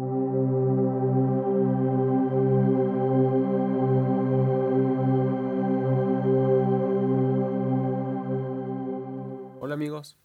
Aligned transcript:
Hola 0.00 0.06
amigos, 9.74 10.16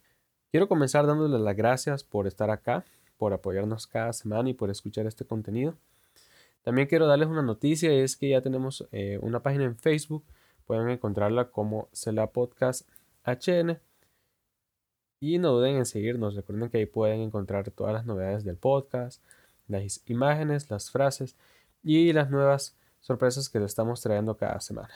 quiero 0.52 0.68
comenzar 0.68 1.08
dándoles 1.08 1.42
las 1.42 1.56
gracias 1.56 2.04
por 2.04 2.28
estar 2.28 2.52
acá, 2.52 2.86
por 3.18 3.34
apoyarnos 3.34 3.88
cada 3.88 4.14
semana 4.14 4.52
y 4.52 4.54
por 4.54 4.70
escuchar 4.70 5.08
este 5.08 5.26
contenido. 5.26 5.74
También 6.62 6.88
quiero 6.88 7.08
darles 7.08 7.30
una 7.30 7.42
noticia 7.42 7.92
es 7.92 8.16
que 8.16 8.30
ya 8.30 8.42
tenemos 8.42 8.88
eh, 8.92 9.18
una 9.24 9.42
página 9.42 9.64
en 9.64 9.76
Facebook, 9.76 10.24
pueden 10.68 10.88
encontrarla 10.90 11.50
como 11.50 11.90
Cela 11.94 12.28
Podcast 12.28 12.88
HN 13.26 13.80
y 15.20 15.40
no 15.40 15.54
duden 15.54 15.78
en 15.78 15.88
seguirnos, 15.88 16.36
recuerden 16.36 16.70
que 16.70 16.78
ahí 16.78 16.86
pueden 16.86 17.22
encontrar 17.22 17.72
todas 17.72 17.94
las 17.94 18.06
novedades 18.06 18.44
del 18.44 18.58
podcast, 18.58 19.24
las 19.68 20.02
imágenes, 20.06 20.70
las 20.70 20.92
frases 20.92 21.36
y 21.84 22.14
las 22.14 22.30
nuevas 22.30 22.76
sorpresas 23.00 23.50
que 23.50 23.60
les 23.60 23.72
estamos 23.72 24.02
trayendo 24.02 24.38
cada 24.38 24.60
semana. 24.60 24.94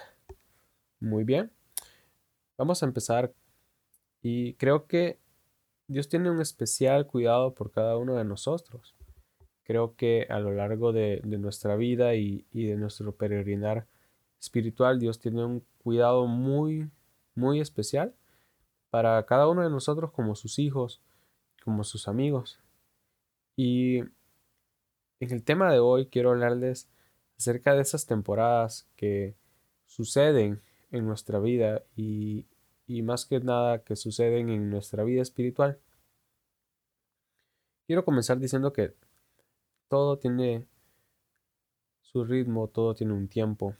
Muy 0.99 1.23
bien, 1.23 1.51
vamos 2.57 2.81
a 2.81 2.85
empezar 2.85 3.33
y 4.21 4.55
creo 4.55 4.87
que 4.87 5.19
Dios 5.87 6.09
tiene 6.09 6.29
un 6.29 6.41
especial 6.41 7.07
cuidado 7.07 7.53
por 7.53 7.71
cada 7.71 7.97
uno 7.97 8.15
de 8.15 8.25
nosotros. 8.25 8.95
Creo 9.63 9.95
que 9.95 10.27
a 10.29 10.39
lo 10.39 10.51
largo 10.51 10.91
de, 10.91 11.21
nuestra 11.23 11.75
vida 11.75 12.15
y, 12.15 12.45
de 12.51 12.75
nuestro 12.75 13.15
peregrinar 13.15 13.87
espiritual, 14.39 14.99
Dios 14.99 15.19
tiene 15.19 15.45
un 15.45 15.63
cuidado 15.77 16.25
muy, 16.25 16.89
muy 17.35 17.61
especial 17.61 18.13
para 18.89 19.25
cada 19.25 19.47
uno 19.47 19.63
de 19.63 19.69
nosotros 19.69 20.11
como 20.11 20.35
sus 20.35 20.59
hijos, 20.59 21.01
como 21.63 21.83
sus 21.83 22.07
amigos. 22.07 22.59
Y 23.55 24.03
en 25.19 25.31
el 25.31 25.43
tema 25.43 25.71
de 25.71 25.79
hoy 25.79 26.07
quiero 26.07 26.31
hablarles 26.31 26.89
acerca 27.37 27.73
de 27.73 27.81
esas 27.81 28.05
temporadas 28.05 28.87
que 28.95 29.35
suceden 29.85 30.61
en 30.91 31.05
nuestra 31.05 31.39
vida 31.39 31.83
y, 31.95 32.45
y 32.87 33.01
más 33.01 33.25
que 33.25 33.39
nada 33.39 33.83
que 33.83 33.95
suceden 33.95 34.49
en 34.49 34.69
nuestra 34.69 35.03
vida 35.03 35.21
espiritual. 35.21 35.79
Quiero 37.85 38.03
comenzar 38.05 38.39
diciendo 38.39 38.73
que 38.73 38.93
todo 39.87 40.17
tiene 40.17 40.65
su 42.01 42.25
ritmo, 42.25 42.67
todo 42.67 42.93
tiene 42.93 43.13
un 43.13 43.27
tiempo. 43.27 43.75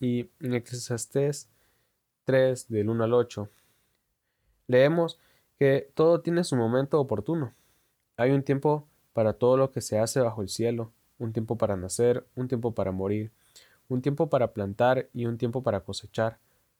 Y 0.00 0.30
en 0.40 0.54
Eclesiastés 0.54 1.48
3, 2.24 2.68
del 2.68 2.88
1 2.88 3.04
al 3.04 3.14
8, 3.14 3.48
leemos 4.68 5.18
que 5.58 5.90
todo 5.94 6.20
tiene 6.20 6.44
su 6.44 6.56
momento 6.56 7.00
oportuno. 7.00 7.54
Hay 8.16 8.30
un 8.30 8.42
tiempo 8.42 8.88
para 9.12 9.34
todo 9.34 9.56
lo 9.56 9.70
que 9.70 9.80
se 9.80 9.98
hace 9.98 10.20
bajo 10.20 10.42
el 10.42 10.48
cielo, 10.48 10.92
un 11.18 11.32
tiempo 11.32 11.56
para 11.56 11.76
nacer, 11.76 12.26
un 12.34 12.48
tiempo 12.48 12.74
para 12.74 12.92
morir, 12.92 13.32
un 13.88 14.02
tiempo 14.02 14.28
para 14.28 14.52
plantar 14.52 15.08
y 15.12 15.26
un 15.26 15.38
tiempo 15.38 15.62
para 15.62 15.80
cosechar, 15.80 16.38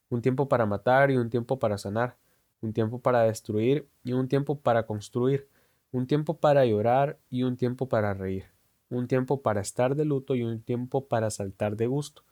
un 0.09 0.21
tiempo 0.21 0.47
para 0.47 0.65
matar 0.65 1.11
y 1.11 1.17
un 1.17 1.29
tiempo 1.29 1.59
para 1.59 1.77
sanar, 1.77 2.15
un 2.61 2.73
tiempo 2.73 2.99
para 2.99 3.23
destruir 3.23 3.87
y 4.03 4.13
un 4.13 4.27
tiempo 4.27 4.59
para 4.59 4.85
construir, 4.85 5.47
un 5.91 6.07
tiempo 6.07 6.37
para 6.37 6.65
llorar 6.65 7.19
y 7.29 7.43
un 7.43 7.57
tiempo 7.57 7.87
para 7.87 8.13
reír, 8.13 8.45
un 8.89 9.07
tiempo 9.07 9.41
para 9.41 9.61
estar 9.61 9.95
de 9.95 10.05
luto 10.05 10.35
y 10.35 10.43
un 10.43 10.61
tiempo 10.61 11.07
para 11.07 11.29
saltar 11.29 11.75
de 11.75 11.87
gusto, 11.87 12.23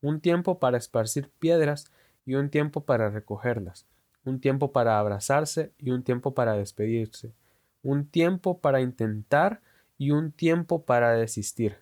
un 0.00 0.20
tiempo 0.20 0.58
para 0.58 0.78
esparcir 0.78 1.30
piedras 1.38 1.90
y 2.24 2.34
un 2.34 2.50
tiempo 2.50 2.84
para 2.84 3.10
recogerlas, 3.10 3.86
un 4.24 4.40
tiempo 4.40 4.72
para 4.72 4.98
abrazarse 4.98 5.72
y 5.78 5.90
un 5.90 6.02
tiempo 6.02 6.34
para 6.34 6.54
despedirse, 6.54 7.34
un 7.82 8.06
tiempo 8.06 8.60
para 8.60 8.80
intentar 8.80 9.60
y 9.98 10.10
un 10.10 10.32
tiempo 10.32 10.84
para 10.84 11.12
desistir, 11.12 11.76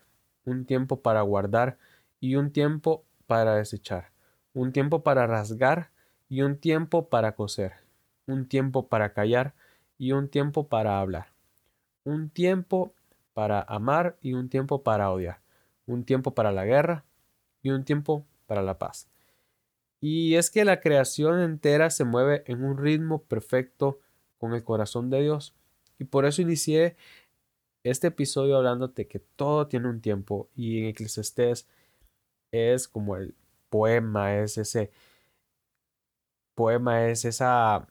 un 0.44 0.64
tiempo 0.64 1.00
para 1.00 1.22
guardar 1.22 1.78
y 2.20 2.36
un 2.36 2.52
tiempo 2.52 3.04
para 3.26 3.54
desechar, 3.54 4.10
un 4.52 4.72
tiempo 4.72 5.02
para 5.02 5.26
rasgar 5.26 5.90
y 6.28 6.42
un 6.42 6.56
tiempo 6.56 7.08
para 7.08 7.34
coser, 7.34 7.72
un 8.26 8.46
tiempo 8.46 8.88
para 8.88 9.12
callar 9.12 9.54
y 9.96 10.12
un 10.12 10.28
tiempo 10.28 10.68
para 10.68 11.00
hablar, 11.00 11.32
un 12.04 12.30
tiempo 12.30 12.94
para 13.34 13.62
amar 13.62 14.16
y 14.20 14.32
un 14.32 14.48
tiempo 14.48 14.82
para 14.82 15.10
odiar, 15.10 15.40
un 15.86 16.04
tiempo 16.04 16.34
para 16.34 16.52
la 16.52 16.64
guerra 16.64 17.04
y 17.62 17.70
un 17.70 17.84
tiempo 17.84 18.26
para 18.46 18.62
la 18.62 18.78
paz. 18.78 19.08
Y 20.00 20.36
es 20.36 20.50
que 20.50 20.64
la 20.64 20.80
creación 20.80 21.40
entera 21.40 21.90
se 21.90 22.04
mueve 22.04 22.44
en 22.46 22.62
un 22.64 22.78
ritmo 22.78 23.22
perfecto 23.22 23.98
con 24.38 24.54
el 24.54 24.62
corazón 24.62 25.10
de 25.10 25.22
Dios. 25.22 25.54
Y 25.98 26.04
por 26.04 26.24
eso 26.26 26.42
inicié 26.42 26.96
este 27.84 28.08
episodio 28.08 28.56
hablándote 28.56 29.06
que 29.08 29.18
todo 29.18 29.66
tiene 29.68 29.88
un 29.88 30.00
tiempo 30.00 30.48
y 30.54 30.80
en 30.80 30.86
Eclesiastés 30.86 31.68
es 32.52 32.88
como 32.88 33.16
el 33.16 33.34
poema, 33.70 34.36
es 34.38 34.58
ese 34.58 34.90
poema, 36.54 37.06
es 37.08 37.24
esa 37.24 37.88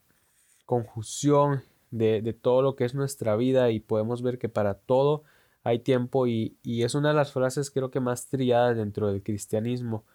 conjunción 0.65 1.63
de, 1.91 2.21
de, 2.21 2.33
todo 2.33 2.61
lo 2.61 2.75
que 2.75 2.85
es 2.85 2.93
nuestra 2.93 3.35
vida 3.37 3.71
y 3.71 3.79
podemos 3.79 4.21
ver 4.21 4.37
que 4.37 4.49
para 4.49 4.75
todo 4.75 5.23
hay 5.63 5.79
tiempo 5.79 6.27
y, 6.27 6.57
y 6.63 6.83
es 6.83 6.95
una 6.95 7.09
de 7.09 7.15
las 7.15 7.31
frases 7.31 7.71
creo 7.71 7.91
que 7.91 8.01
más 8.01 8.27
triadas 8.27 8.75
dentro 8.75 9.07
del 9.07 9.23
cristianismo 9.23 10.05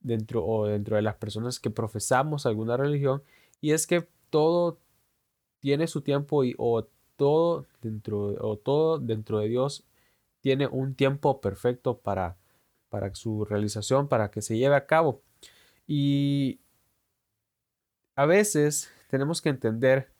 dentro 0.00 0.44
o 0.46 0.66
dentro 0.66 0.96
de 0.96 1.02
las 1.02 1.16
personas 1.16 1.60
que 1.60 1.70
profesamos 1.70 2.46
alguna 2.46 2.76
religión 2.76 3.22
y 3.60 3.72
es 3.72 3.86
que 3.86 4.08
todo 4.30 4.80
tiene 5.60 5.86
su 5.86 6.02
tiempo 6.02 6.44
y 6.44 6.54
o 6.58 6.88
todo 7.16 7.66
dentro 7.82 8.36
o 8.40 8.56
todo 8.56 8.98
dentro 8.98 9.38
de 9.40 9.48
Dios 9.48 9.84
tiene 10.40 10.66
un 10.66 10.94
tiempo 10.94 11.40
perfecto 11.40 11.98
para 11.98 12.36
para 12.88 13.14
su 13.14 13.44
realización, 13.44 14.08
para 14.08 14.30
que 14.30 14.42
se 14.42 14.56
lleve 14.56 14.74
a 14.74 14.86
cabo. 14.86 15.22
Y 15.86 16.60
a 18.14 18.26
veces 18.26 18.90
tenemos 19.08 19.42
que 19.42 19.50
entender 19.50 20.10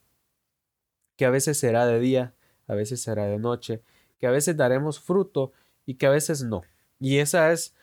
que 1.17 1.25
a 1.25 1.31
veces 1.31 1.59
será 1.59 1.87
de 1.87 1.99
día, 1.99 2.35
a 2.67 2.75
veces 2.75 3.01
será 3.01 3.25
de 3.27 3.39
noche, 3.39 3.83
que 4.19 4.27
a 4.27 4.31
veces 4.31 4.57
daremos 4.57 5.01
fruto 5.01 5.53
y 5.87 5.95
que 5.95 6.07
a 6.07 6.11
veces 6.11 6.43
no. 6.43 6.63
Y 7.01 7.19
esa 7.19 7.53
es 7.53 7.75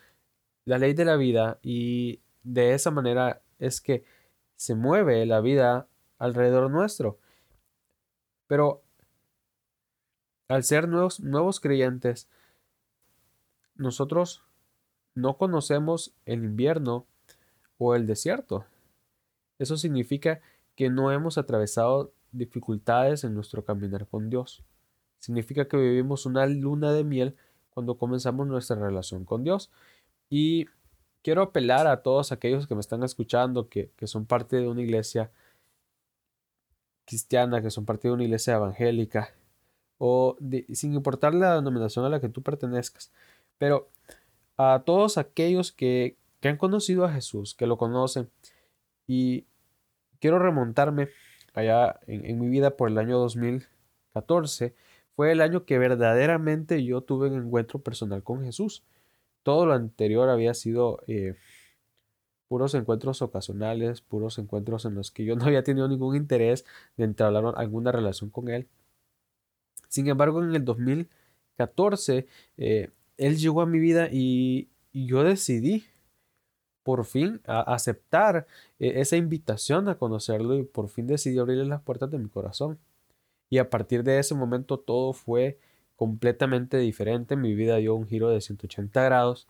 la 0.65 0.77
ley 0.77 0.93
de 0.93 1.05
la 1.05 1.15
vida 1.15 1.59
y 1.61 2.21
de 2.43 2.73
esa 2.73 2.91
manera 2.91 3.41
es 3.59 3.81
que 3.81 4.03
se 4.55 4.75
mueve 4.75 5.25
la 5.25 5.41
vida 5.41 5.87
alrededor 6.19 6.69
nuestro. 6.69 7.19
Pero 8.47 8.83
al 10.47 10.63
ser 10.63 10.87
nuevos, 10.87 11.19
nuevos 11.19 11.59
creyentes, 11.59 12.27
nosotros 13.75 14.43
no 15.15 15.37
conocemos 15.37 16.13
el 16.25 16.43
invierno 16.43 17.05
o 17.77 17.95
el 17.95 18.07
desierto. 18.07 18.65
Eso 19.59 19.77
significa 19.77 20.41
que 20.75 20.89
no 20.89 21.11
hemos 21.11 21.37
atravesado 21.37 22.13
dificultades 22.31 23.23
en 23.23 23.35
nuestro 23.35 23.63
caminar 23.63 24.07
con 24.07 24.29
Dios. 24.29 24.63
Significa 25.19 25.67
que 25.67 25.77
vivimos 25.77 26.25
una 26.25 26.45
luna 26.45 26.91
de 26.91 27.03
miel 27.03 27.35
cuando 27.69 27.97
comenzamos 27.97 28.47
nuestra 28.47 28.75
relación 28.75 29.25
con 29.25 29.43
Dios. 29.43 29.71
Y 30.29 30.65
quiero 31.21 31.41
apelar 31.41 31.87
a 31.87 32.01
todos 32.01 32.31
aquellos 32.31 32.67
que 32.67 32.75
me 32.75 32.81
están 32.81 33.03
escuchando, 33.03 33.69
que, 33.69 33.91
son 34.03 34.25
parte 34.25 34.57
de 34.57 34.67
una 34.67 34.81
iglesia 34.81 35.31
cristiana, 37.05 37.61
que 37.61 37.71
son 37.71 37.85
parte 37.85 38.07
de 38.07 38.13
una 38.13 38.23
iglesia 38.23 38.55
evangélica, 38.55 39.33
o 39.97 40.37
sin 40.73 40.93
importar 40.93 41.33
la 41.33 41.55
denominación 41.55 42.05
a 42.05 42.09
la 42.09 42.19
que 42.19 42.29
tú 42.29 42.41
pertenezcas, 42.41 43.11
pero 43.57 43.89
a 44.57 44.83
todos 44.85 45.17
aquellos 45.17 45.71
que, 45.71 46.17
han 46.43 46.57
conocido 46.57 47.05
a 47.05 47.13
Jesús, 47.13 47.55
que 47.55 47.67
lo 47.67 47.77
conocen, 47.77 48.29
y 49.07 49.45
quiero 50.19 50.39
remontarme 50.39 51.07
allá 51.53 51.99
en, 52.05 52.25
en 52.25 52.39
mi 52.39 52.49
vida 52.49 52.75
por 52.75 52.89
el 52.89 52.97
año 52.97 53.17
2014, 53.17 54.75
fue 55.15 55.31
el 55.31 55.41
año 55.41 55.65
que 55.65 55.77
verdaderamente 55.77 56.83
yo 56.83 57.01
tuve 57.01 57.29
un 57.29 57.45
encuentro 57.45 57.79
personal 57.79 58.23
con 58.23 58.43
Jesús. 58.43 58.83
Todo 59.43 59.65
lo 59.65 59.73
anterior 59.73 60.29
había 60.29 60.53
sido 60.53 60.99
eh, 61.07 61.35
puros 62.47 62.73
encuentros 62.75 63.21
ocasionales, 63.21 64.01
puros 64.01 64.37
encuentros 64.39 64.85
en 64.85 64.95
los 64.95 65.11
que 65.11 65.25
yo 65.25 65.35
no 65.35 65.45
había 65.45 65.63
tenido 65.63 65.87
ningún 65.87 66.15
interés 66.15 66.65
de 66.97 67.05
entablar 67.05 67.53
alguna 67.57 67.91
relación 67.91 68.29
con 68.29 68.49
él. 68.49 68.67
Sin 69.93 70.07
embargo, 70.07 70.43
en 70.43 70.55
el 70.55 70.65
2014, 70.65 72.25
eh, 72.57 72.89
él 73.17 73.37
llegó 73.37 73.61
a 73.61 73.67
mi 73.67 73.77
vida 73.77 74.09
y, 74.11 74.69
yo 74.91 75.23
decidí 75.23 75.85
por 76.81 77.05
fin 77.05 77.41
aceptar 77.45 78.47
eh, 78.79 78.93
esa 79.01 79.17
invitación 79.17 79.87
a 79.89 79.99
conocerlo 79.99 80.55
y 80.55 80.63
por 80.63 80.89
fin 80.89 81.05
decidí 81.05 81.37
abrirle 81.37 81.65
las 81.65 81.81
puertas 81.83 82.09
de 82.09 82.17
mi 82.17 82.27
corazón. 82.27 82.79
Y 83.51 83.59
a 83.59 83.69
partir 83.69 84.03
de 84.03 84.17
ese 84.17 84.33
momento 84.33 84.79
todo 84.79 85.13
fue 85.13 85.59
completamente 85.95 86.77
diferente. 86.79 87.35
Mi 87.35 87.53
vida 87.53 87.77
dio 87.77 87.93
un 87.93 88.07
giro 88.07 88.29
de 88.29 88.41
180 88.41 89.03
grados 89.03 89.47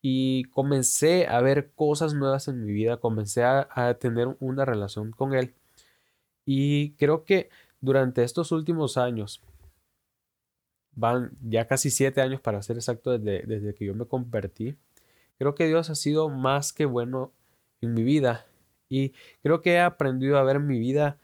y 0.00 0.44
comencé 0.44 1.26
a 1.26 1.42
ver 1.42 1.70
cosas 1.74 2.14
nuevas 2.14 2.48
en 2.48 2.64
mi 2.64 2.72
vida, 2.72 2.96
comencé 2.96 3.44
a, 3.44 3.94
tener 4.00 4.36
una 4.40 4.64
relación 4.64 5.10
con 5.12 5.34
él. 5.34 5.52
Y 6.46 6.92
creo 6.92 7.24
que 7.24 7.50
durante 7.82 8.24
estos 8.24 8.52
últimos 8.52 8.96
años, 8.96 9.42
van 10.94 11.32
ya 11.42 11.66
casi 11.66 11.90
siete 11.90 12.20
años 12.20 12.40
para 12.40 12.62
ser 12.62 12.76
exacto 12.76 13.18
desde, 13.18 13.46
desde 13.46 13.74
que 13.74 13.86
yo 13.86 13.94
me 13.94 14.06
convertí. 14.06 14.76
Creo 15.38 15.54
que 15.54 15.66
Dios 15.66 15.90
ha 15.90 15.94
sido 15.94 16.28
más 16.28 16.72
que 16.72 16.84
bueno 16.86 17.32
en 17.80 17.94
mi 17.94 18.02
vida 18.02 18.46
y 18.88 19.12
creo 19.42 19.62
que 19.62 19.72
he 19.72 19.80
aprendido 19.80 20.38
a 20.38 20.44
ver 20.44 20.60
mi 20.60 20.78
vida 20.78 21.18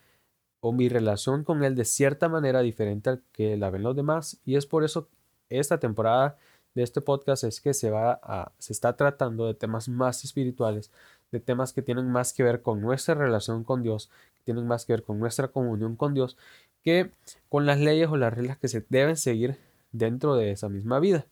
o 0.61 0.73
mi 0.73 0.89
relación 0.89 1.45
con 1.45 1.63
Él 1.65 1.77
de 1.77 1.85
cierta 1.85 2.29
manera 2.29 2.61
diferente 2.61 3.11
al 3.11 3.23
que 3.33 3.57
la 3.57 3.71
ven 3.71 3.83
los 3.83 3.95
demás 3.95 4.41
y 4.45 4.57
es 4.57 4.67
por 4.67 4.85
eso 4.85 5.09
esta 5.51 5.79
temporada 5.79 6.37
de 6.75 6.83
este 6.83 7.01
podcast 7.01 7.45
es 7.45 7.61
que 7.61 7.75
se 7.75 7.91
va 7.91 8.21
a, 8.23 8.53
se 8.59 8.73
está 8.73 8.97
tratando 8.97 9.47
de 9.47 9.55
temas 9.55 9.89
más 9.89 10.25
espirituales, 10.25 10.91
de 11.31 11.41
temas 11.41 11.73
que 11.73 11.83
tienen 11.83 12.11
más 12.11 12.33
que 12.33 12.43
ver 12.43 12.63
con 12.63 12.81
nuestra 12.81 13.15
relación 13.15 13.65
con 13.65 13.83
Dios, 13.83 14.11
que 14.35 14.43
tienen 14.45 14.67
más 14.67 14.87
que 14.87 14.93
ver 14.93 15.03
con 15.03 15.19
nuestra 15.19 15.49
comunión 15.49 15.97
con 15.97 16.15
Dios, 16.15 16.37
que 16.83 17.11
con 17.49 17.67
las 17.67 17.79
leyes 17.79 18.09
o 18.09 18.17
las 18.17 18.33
reglas 18.33 18.59
que 18.59 18.69
se 18.69 18.85
deben 18.89 19.17
seguir 19.17 19.59
dentro 19.93 20.37
de 20.37 20.51
esa 20.51 20.69
misma 20.69 21.01
vida. 21.01 21.27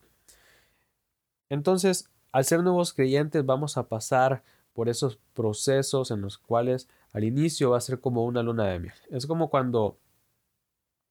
Entonces, 1.49 2.11
al 2.33 2.45
ser 2.45 2.63
nuevos 2.63 2.93
creyentes 2.93 3.45
vamos 3.45 3.77
a 3.77 3.89
pasar 3.89 4.43
por 4.73 4.89
esos 4.89 5.19
procesos 5.35 6.11
en 6.11 6.21
los 6.21 6.39
cuales 6.39 6.89
al 7.13 7.25
inicio 7.25 7.71
va 7.71 7.79
a 7.79 7.81
ser 7.81 8.01
como 8.01 8.25
una 8.25 8.43
luna 8.43 8.67
de 8.67 8.79
miel. 8.79 8.95
Es 9.11 9.27
como 9.27 9.49
cuando 9.49 9.99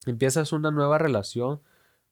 empiezas 0.06 0.54
una 0.54 0.72
nueva 0.72 0.98
relación 0.98 1.62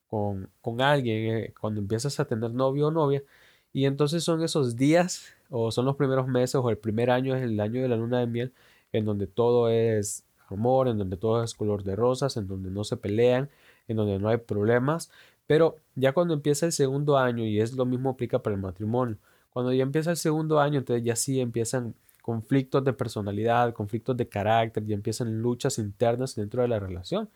con, 0.08 0.50
con 0.62 0.82
alguien, 0.82 1.38
eh, 1.38 1.54
cuando 1.60 1.80
empiezas 1.80 2.20
a 2.20 2.26
tener 2.26 2.52
novio 2.52 2.88
o 2.88 2.92
novia, 2.92 3.24
y 3.72 3.86
entonces 3.86 4.24
son 4.24 4.44
esos 4.44 4.76
días 4.78 5.34
o 5.50 5.72
son 5.72 5.86
los 5.86 5.96
primeros 5.96 6.28
meses 6.28 6.56
o 6.56 6.70
el 6.70 6.78
primer 6.78 7.10
año 7.12 7.36
es 7.36 7.44
el 7.44 7.60
año 7.60 7.82
de 7.82 7.88
la 7.90 7.98
luna 7.98 8.20
de 8.20 8.28
miel, 8.28 8.54
en 8.92 9.06
donde 9.06 9.28
todo 9.28 9.70
es 9.70 10.24
amor, 10.54 10.88
en 10.88 10.98
donde 10.98 11.18
todo 11.18 11.44
es 11.44 11.54
color 11.54 11.84
de 11.84 11.96
rosas, 11.96 12.38
en 12.38 12.48
donde 12.48 12.72
no 12.72 12.84
se 12.84 12.98
pelean, 12.98 13.50
en 13.88 13.98
donde 13.98 14.20
no 14.20 14.30
hay 14.30 14.38
problemas. 14.38 15.12
Pero 15.48 15.78
ya 15.96 16.14
cuando 16.14 16.34
empieza 16.34 16.66
el 16.66 16.72
segundo 16.72 17.18
año, 17.18 17.44
y 17.46 17.60
es 17.60 17.74
lo 17.74 17.86
mismo 17.86 18.12
aplica 18.12 18.40
para 18.40 18.56
el 18.56 18.62
matrimonio, 18.62 19.18
cuando 19.50 19.72
ya 19.74 19.84
empieza 19.84 20.12
el 20.12 20.18
segundo 20.18 20.60
año, 20.60 20.80
entonces 20.80 21.04
ya 21.04 21.16
sí 21.16 21.40
empiezan 21.40 21.96
conflictos 22.22 22.84
de 22.84 22.94
personalidad, 22.94 23.74
conflictos 23.74 24.16
de 24.18 24.28
carácter, 24.28 24.86
ya 24.86 24.96
empiezan 24.96 25.42
luchas 25.42 25.78
internas 25.78 26.36
dentro 26.36 26.62
de 26.62 26.70
la 26.70 26.80
relación. 26.80 27.30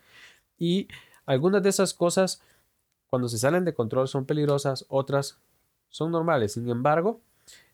Y 0.57 0.87
algunas 1.25 1.61
de 1.61 1.69
esas 1.69 1.93
cosas, 1.93 2.41
cuando 3.09 3.27
se 3.27 3.37
salen 3.37 3.65
de 3.65 3.73
control, 3.73 4.07
son 4.07 4.25
peligrosas, 4.25 4.85
otras 4.87 5.39
son 5.89 6.11
normales. 6.11 6.53
Sin 6.53 6.69
embargo, 6.69 7.21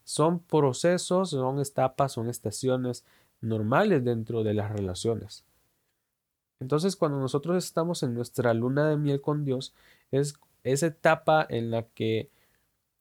son 0.04 0.39
procesos, 0.39 1.30
son 1.30 1.60
etapas, 1.60 2.12
son 2.13 2.30
estaciones 2.30 3.06
normales 3.44 4.04
dentro 4.04 4.44
de 4.44 4.54
las 4.54 4.72
relaciones. 4.72 5.45
Entonces, 6.60 6.95
cuando 6.95 7.19
nosotros 7.19 7.63
estamos 7.63 8.04
en 8.04 8.13
nuestra 8.13 8.54
luna 8.54 8.90
de 8.90 8.98
miel 8.98 9.22
con 9.22 9.44
Dios, 9.45 9.74
es 10.12 10.36
esa 10.63 10.88
etapa 10.88 11.45
en 11.50 11.72
la 11.72 11.84
que 11.84 12.30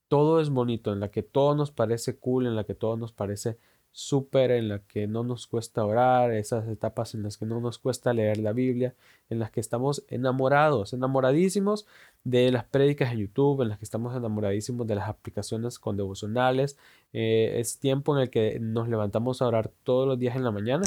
todo 0.08 0.40
es 0.40 0.50
bonito, 0.50 0.92
en 0.92 1.00
la 1.00 1.10
que 1.10 1.22
todo 1.22 1.54
nos 1.54 1.70
parece 1.70 2.16
cool, 2.16 2.46
en 2.46 2.56
la 2.56 2.64
que 2.64 2.74
todo 2.74 2.96
nos 2.96 3.12
parece 3.12 3.56
súper, 3.92 4.50
en 4.50 4.68
la 4.68 4.78
que 4.80 5.06
no 5.06 5.22
nos 5.22 5.46
cuesta 5.46 5.84
orar, 5.84 6.32
esas 6.32 6.66
etapas 6.68 7.14
en 7.14 7.22
las 7.22 7.36
que 7.36 7.46
no 7.46 7.60
nos 7.60 7.78
cuesta 7.78 8.12
leer 8.14 8.38
la 8.38 8.52
Biblia, 8.52 8.94
en 9.28 9.38
las 9.38 9.50
que 9.50 9.60
estamos 9.60 10.04
enamorados, 10.08 10.94
enamoradísimos 10.94 11.86
de 12.24 12.50
las 12.50 12.64
prédicas 12.64 13.12
en 13.12 13.18
YouTube, 13.18 13.62
en 13.62 13.68
las 13.68 13.78
que 13.78 13.84
estamos 13.84 14.16
enamoradísimos 14.16 14.86
de 14.86 14.94
las 14.94 15.08
aplicaciones 15.08 15.78
con 15.78 15.96
devocionales. 15.96 16.78
Eh, 17.12 17.56
es 17.58 17.78
tiempo 17.78 18.16
en 18.16 18.22
el 18.22 18.30
que 18.30 18.58
nos 18.60 18.88
levantamos 18.88 19.42
a 19.42 19.46
orar 19.46 19.70
todos 19.84 20.08
los 20.08 20.18
días 20.18 20.36
en 20.36 20.44
la 20.44 20.50
mañana. 20.50 20.84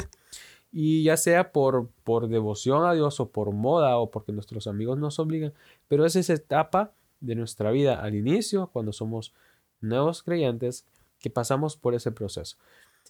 Y 0.72 1.04
ya 1.04 1.16
sea 1.16 1.52
por, 1.52 1.88
por 2.04 2.28
devoción 2.28 2.84
a 2.84 2.92
Dios 2.92 3.20
o 3.20 3.30
por 3.30 3.52
moda 3.52 3.96
o 3.98 4.10
porque 4.10 4.32
nuestros 4.32 4.66
amigos 4.66 4.98
nos 4.98 5.18
obligan, 5.18 5.54
pero 5.88 6.04
es 6.04 6.16
esa 6.16 6.34
etapa 6.34 6.92
de 7.20 7.34
nuestra 7.34 7.70
vida 7.70 8.02
al 8.02 8.14
inicio, 8.14 8.68
cuando 8.72 8.92
somos 8.92 9.32
nuevos 9.80 10.22
creyentes, 10.22 10.86
que 11.18 11.30
pasamos 11.30 11.76
por 11.76 11.94
ese 11.94 12.12
proceso. 12.12 12.56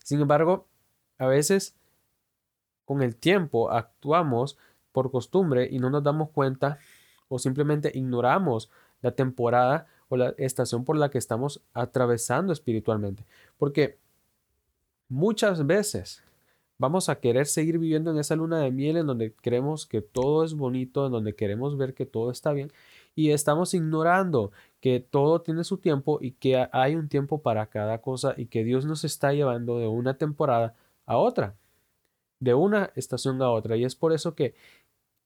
Sin 0.06 0.20
embargo, 0.20 0.68
a 1.18 1.26
veces 1.26 1.74
con 2.84 3.02
el 3.02 3.16
tiempo 3.16 3.72
actuamos 3.72 4.56
por 4.92 5.10
costumbre 5.10 5.68
y 5.68 5.80
no 5.80 5.90
nos 5.90 6.04
damos 6.04 6.30
cuenta 6.30 6.78
o 7.26 7.40
simplemente 7.40 7.90
ignoramos 7.92 8.70
la 9.02 9.10
temporada 9.10 9.88
o 10.08 10.16
la 10.16 10.32
estación 10.38 10.84
por 10.84 10.96
la 10.96 11.10
que 11.10 11.18
estamos 11.18 11.60
atravesando 11.72 12.52
espiritualmente. 12.52 13.26
Porque 13.58 13.98
muchas 15.08 15.66
veces 15.66 16.22
vamos 16.78 17.08
a 17.08 17.18
querer 17.18 17.46
seguir 17.46 17.80
viviendo 17.80 18.12
en 18.12 18.18
esa 18.18 18.36
luna 18.36 18.60
de 18.60 18.70
miel 18.70 18.98
en 18.98 19.08
donde 19.08 19.34
creemos 19.34 19.86
que 19.86 20.02
todo 20.02 20.44
es 20.44 20.54
bonito, 20.54 21.06
en 21.06 21.10
donde 21.10 21.34
queremos 21.34 21.76
ver 21.76 21.94
que 21.94 22.06
todo 22.06 22.30
está 22.30 22.52
bien 22.52 22.70
y 23.16 23.30
estamos 23.32 23.74
ignorando 23.74 24.52
que 24.80 25.00
todo 25.00 25.40
tiene 25.40 25.64
su 25.64 25.78
tiempo 25.78 26.18
y 26.20 26.32
que 26.32 26.68
hay 26.70 26.94
un 26.94 27.08
tiempo 27.08 27.42
para 27.42 27.66
cada 27.66 28.00
cosa 28.00 28.34
y 28.36 28.46
que 28.46 28.62
Dios 28.62 28.84
nos 28.84 29.04
está 29.04 29.32
llevando 29.32 29.78
de 29.78 29.88
una 29.88 30.18
temporada 30.18 30.76
a 31.06 31.16
otra, 31.16 31.56
de 32.40 32.54
una 32.54 32.92
estación 32.94 33.40
a 33.42 33.50
otra. 33.50 33.76
Y 33.76 33.84
es 33.84 33.96
por 33.96 34.12
eso 34.12 34.34
que 34.34 34.54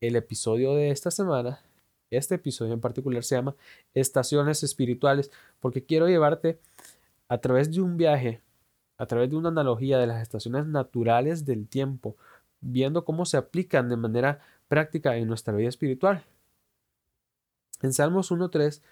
el 0.00 0.16
episodio 0.16 0.74
de 0.74 0.90
esta 0.90 1.10
semana, 1.10 1.60
este 2.10 2.36
episodio 2.36 2.72
en 2.72 2.80
particular 2.80 3.24
se 3.24 3.34
llama 3.34 3.56
Estaciones 3.92 4.62
Espirituales, 4.62 5.30
porque 5.58 5.84
quiero 5.84 6.08
llevarte 6.08 6.60
a 7.28 7.38
través 7.38 7.72
de 7.72 7.80
un 7.82 7.96
viaje, 7.96 8.40
a 8.98 9.06
través 9.06 9.30
de 9.30 9.36
una 9.36 9.48
analogía 9.48 9.98
de 9.98 10.06
las 10.06 10.22
estaciones 10.22 10.64
naturales 10.66 11.44
del 11.44 11.68
tiempo, 11.68 12.16
viendo 12.60 13.04
cómo 13.04 13.26
se 13.26 13.36
aplican 13.36 13.88
de 13.88 13.96
manera 13.96 14.40
práctica 14.68 15.16
en 15.16 15.26
nuestra 15.26 15.54
vida 15.54 15.68
espiritual. 15.68 16.24
En 17.82 17.92
Salmos 17.92 18.30
1.3 18.30 18.82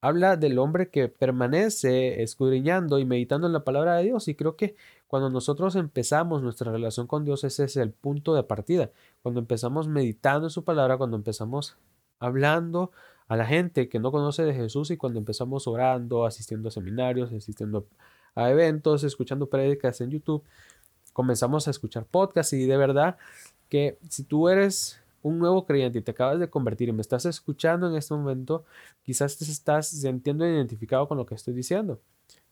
habla 0.00 0.36
del 0.36 0.58
hombre 0.58 0.90
que 0.90 1.08
permanece 1.08 2.22
escudriñando 2.22 2.98
y 2.98 3.06
meditando 3.06 3.46
en 3.46 3.54
la 3.54 3.64
palabra 3.64 3.96
de 3.96 4.04
Dios 4.04 4.28
y 4.28 4.34
creo 4.34 4.54
que 4.54 4.76
cuando 5.06 5.30
nosotros 5.30 5.76
empezamos 5.76 6.42
nuestra 6.42 6.70
relación 6.70 7.06
con 7.06 7.24
Dios 7.24 7.42
ese 7.44 7.64
es 7.64 7.76
el 7.76 7.92
punto 7.92 8.34
de 8.34 8.42
partida. 8.42 8.90
Cuando 9.22 9.40
empezamos 9.40 9.88
meditando 9.88 10.46
en 10.46 10.50
su 10.50 10.62
palabra, 10.62 10.98
cuando 10.98 11.16
empezamos 11.16 11.78
hablando 12.18 12.90
a 13.28 13.36
la 13.36 13.46
gente 13.46 13.88
que 13.88 13.98
no 13.98 14.12
conoce 14.12 14.42
de 14.42 14.54
Jesús 14.54 14.90
y 14.90 14.96
cuando 14.96 15.18
empezamos 15.18 15.66
orando, 15.66 16.26
asistiendo 16.26 16.68
a 16.68 16.72
seminarios, 16.72 17.32
asistiendo 17.32 17.86
a 18.34 18.50
eventos, 18.50 19.04
escuchando 19.04 19.46
prédicas 19.46 20.00
en 20.00 20.10
YouTube, 20.10 20.44
comenzamos 21.12 21.66
a 21.66 21.70
escuchar 21.70 22.04
podcasts 22.04 22.52
y 22.52 22.66
de 22.66 22.76
verdad 22.76 23.16
que 23.70 23.98
si 24.10 24.24
tú 24.24 24.48
eres 24.48 25.00
un 25.24 25.38
nuevo 25.38 25.64
creyente 25.64 25.98
y 25.98 26.02
te 26.02 26.10
acabas 26.10 26.38
de 26.38 26.50
convertir 26.50 26.90
y 26.90 26.92
me 26.92 27.00
estás 27.00 27.24
escuchando 27.24 27.88
en 27.88 27.96
este 27.96 28.12
momento, 28.12 28.64
quizás 29.02 29.38
te 29.38 29.44
estás 29.46 29.88
sintiendo 29.88 30.46
identificado 30.46 31.08
con 31.08 31.16
lo 31.16 31.24
que 31.24 31.34
estoy 31.34 31.54
diciendo. 31.54 31.98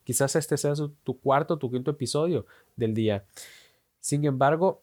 Quizás 0.04 0.34
este 0.36 0.56
sea 0.56 0.72
tu 1.04 1.20
cuarto 1.20 1.54
o 1.54 1.58
tu 1.58 1.70
quinto 1.70 1.90
episodio 1.90 2.46
del 2.74 2.94
día. 2.94 3.24
Sin 4.00 4.24
embargo, 4.24 4.80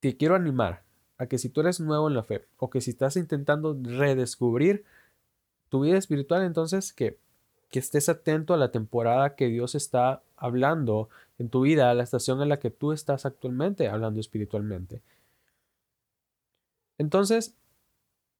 te 0.00 0.18
quiero 0.18 0.34
animar 0.34 0.84
a 1.16 1.26
que 1.26 1.38
si 1.38 1.48
tú 1.48 1.62
eres 1.62 1.80
nuevo 1.80 2.08
en 2.08 2.14
la 2.14 2.22
fe 2.22 2.44
o 2.58 2.68
que 2.68 2.82
si 2.82 2.90
estás 2.90 3.16
intentando 3.16 3.76
redescubrir 3.82 4.84
tu 5.70 5.80
vida 5.80 5.96
espiritual, 5.96 6.44
entonces 6.44 6.92
que, 6.92 7.18
que 7.70 7.78
estés 7.78 8.10
atento 8.10 8.52
a 8.52 8.58
la 8.58 8.70
temporada 8.70 9.34
que 9.34 9.48
Dios 9.48 9.74
está 9.74 10.22
hablando 10.36 11.08
en 11.38 11.48
tu 11.48 11.62
vida, 11.62 11.90
a 11.90 11.94
la 11.94 12.02
estación 12.02 12.42
en 12.42 12.50
la 12.50 12.58
que 12.58 12.70
tú 12.70 12.92
estás 12.92 13.24
actualmente 13.24 13.88
hablando 13.88 14.20
espiritualmente. 14.20 15.00
Entonces, 16.98 17.56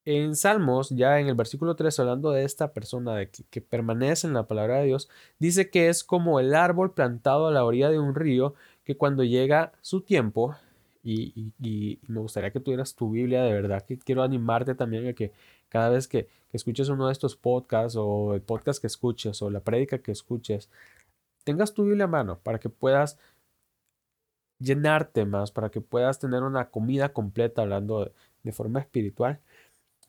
en 0.05 0.37
Salmos, 0.37 0.91
ya 0.91 1.21
en 1.21 1.29
el 1.29 1.35
versículo 1.35 1.77
3, 1.77 2.01
hablando 2.01 2.31
de 2.31 2.45
esta 2.45 2.73
persona 2.73 3.15
de 3.15 3.31
que, 3.31 3.61
permanece 3.61 4.27
en 4.27 4.33
la 4.35 4.47
palabra 4.47 4.79
de 4.79 4.87
Dios, 4.87 5.09
dice 5.39 5.71
que 5.71 5.89
es 5.89 6.03
como 6.03 6.41
el 6.41 6.55
árbol 6.55 6.95
plantado 6.95 7.47
a 7.47 7.53
la 7.53 7.65
orilla 7.65 7.91
de 7.91 7.99
un 7.99 8.15
río, 8.15 8.55
que 8.85 8.97
cuando 8.97 9.23
llega 9.23 9.73
su 9.83 10.01
tiempo, 10.01 10.57
y, 11.05 11.53
me 12.09 12.21
gustaría 12.21 12.51
que 12.51 12.61
tuvieras 12.61 12.95
tu 12.95 13.11
Biblia, 13.11 13.43
de 13.43 13.53
verdad 13.53 13.85
que 13.85 13.99
quiero 13.99 14.23
animarte 14.23 14.75
también 14.75 15.09
a 15.09 15.13
que 15.13 15.33
cada 15.69 15.91
vez 15.91 16.09
que, 16.09 16.25
que 16.51 16.57
escuches 16.57 16.89
uno 16.89 17.07
de 17.07 17.13
estos 17.13 17.37
podcasts 17.37 17.97
o 17.97 18.35
el 18.35 18.41
podcast 18.43 18.81
que 18.81 18.87
escuches 18.87 19.43
o 19.43 19.51
la 19.51 19.61
prédica 19.61 19.99
que 19.99 20.13
escuches, 20.13 20.71
tengas 21.45 21.75
tu 21.75 21.85
Biblia 21.85 22.05
a 22.05 22.09
mano 22.09 22.39
para 22.43 22.59
que 22.59 22.69
puedas 22.71 23.19
llenarte 24.59 25.25
más, 25.25 25.53
para 25.53 25.71
que 25.71 25.81
puedas 25.81 26.19
tener 26.19 26.43
una 26.43 26.71
comida 26.71 27.13
completa 27.13 27.63
hablando 27.63 28.05
de, 28.05 28.13
de 28.43 28.53
forma 28.53 28.81
espiritual. 28.81 29.41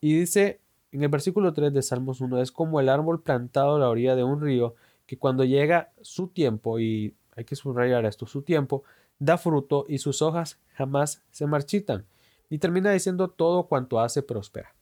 Y 0.00 0.18
dice 0.18 0.60
en 0.92 1.02
el 1.02 1.08
versículo 1.08 1.52
3 1.52 1.72
de 1.72 1.82
Salmos 1.82 2.20
1, 2.20 2.40
es 2.40 2.50
como 2.50 2.80
el 2.80 2.88
árbol 2.88 3.22
plantado 3.22 3.76
a 3.76 3.78
la 3.78 3.88
orilla 3.88 4.16
de 4.16 4.24
un 4.24 4.40
río, 4.40 4.74
que 5.06 5.18
cuando 5.18 5.44
llega 5.44 5.92
su 6.00 6.28
tiempo, 6.28 6.78
y 6.80 7.14
hay 7.36 7.44
que 7.44 7.56
subrayar 7.56 8.04
esto, 8.04 8.26
su 8.26 8.42
tiempo, 8.42 8.82
da 9.18 9.38
fruto 9.38 9.84
y 9.88 9.98
sus 9.98 10.22
hojas 10.22 10.58
jamás 10.74 11.22
se 11.30 11.46
marchitan. 11.46 12.06
Y 12.48 12.58
termina 12.58 12.90
diciendo 12.90 13.28
todo 13.28 13.64
cuanto 13.68 14.00
hace 14.00 14.22
prospera. 14.22 14.74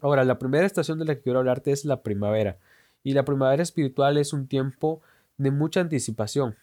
Ahora, 0.00 0.24
la 0.24 0.38
primera 0.38 0.66
estación 0.66 0.98
de 0.98 1.04
la 1.04 1.14
que 1.14 1.22
quiero 1.22 1.38
hablarte 1.38 1.70
es 1.70 1.84
la 1.84 2.02
primavera. 2.02 2.58
Y 3.04 3.12
la 3.12 3.24
primavera 3.24 3.62
espiritual 3.62 4.16
es 4.16 4.32
un 4.32 4.48
tiempo 4.48 5.00
de 5.36 5.52
mucha 5.52 5.80
anticipación. 5.80 6.56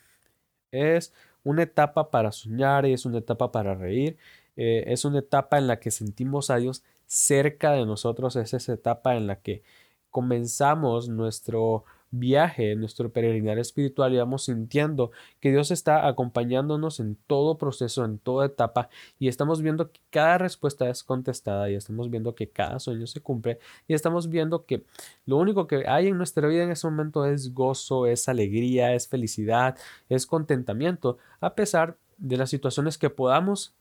Es 0.71 1.13
una 1.43 1.63
etapa 1.63 2.11
para 2.11 2.31
soñar, 2.33 2.85
es 2.85 3.05
una 3.05 3.19
etapa 3.19 3.51
para 3.51 3.75
reír, 3.75 4.17
eh, 4.55 4.85
es 4.87 5.05
una 5.05 5.19
etapa 5.19 5.57
en 5.57 5.67
la 5.67 5.79
que 5.79 5.91
sentimos 5.91 6.49
a 6.49 6.57
Dios 6.57 6.83
cerca 7.05 7.71
de 7.71 7.85
nosotros, 7.85 8.35
es 8.35 8.53
esa 8.53 8.73
etapa 8.73 9.15
en 9.15 9.27
la 9.27 9.37
que 9.37 9.63
comenzamos 10.09 11.09
nuestro 11.09 11.83
viaje, 12.11 12.75
nuestro 12.75 13.11
peregrinar 13.11 13.59
espiritual 13.59 14.13
y 14.13 14.17
vamos 14.17 14.45
sintiendo 14.45 15.11
que 15.39 15.51
Dios 15.51 15.71
está 15.71 16.07
acompañándonos 16.07 16.99
en 16.99 17.17
todo 17.27 17.57
proceso, 17.57 18.05
en 18.05 18.19
toda 18.19 18.45
etapa 18.45 18.89
y 19.19 19.27
estamos 19.27 19.61
viendo 19.61 19.91
que 19.91 19.99
cada 20.09 20.37
respuesta 20.37 20.89
es 20.89 21.03
contestada 21.03 21.69
y 21.69 21.75
estamos 21.75 22.09
viendo 22.09 22.35
que 22.35 22.49
cada 22.49 22.79
sueño 22.79 23.07
se 23.07 23.21
cumple 23.21 23.59
y 23.87 23.93
estamos 23.93 24.29
viendo 24.29 24.65
que 24.65 24.85
lo 25.25 25.37
único 25.37 25.67
que 25.67 25.83
hay 25.87 26.07
en 26.07 26.17
nuestra 26.17 26.47
vida 26.47 26.63
en 26.63 26.71
ese 26.71 26.87
momento 26.87 27.25
es 27.25 27.53
gozo, 27.53 28.05
es 28.05 28.29
alegría, 28.29 28.93
es 28.93 29.07
felicidad, 29.07 29.77
es 30.09 30.25
contentamiento, 30.25 31.17
a 31.41 31.55
pesar 31.55 31.97
de 32.17 32.37
las 32.37 32.49
situaciones 32.49 32.97
que 32.97 33.09
podamos 33.09 33.73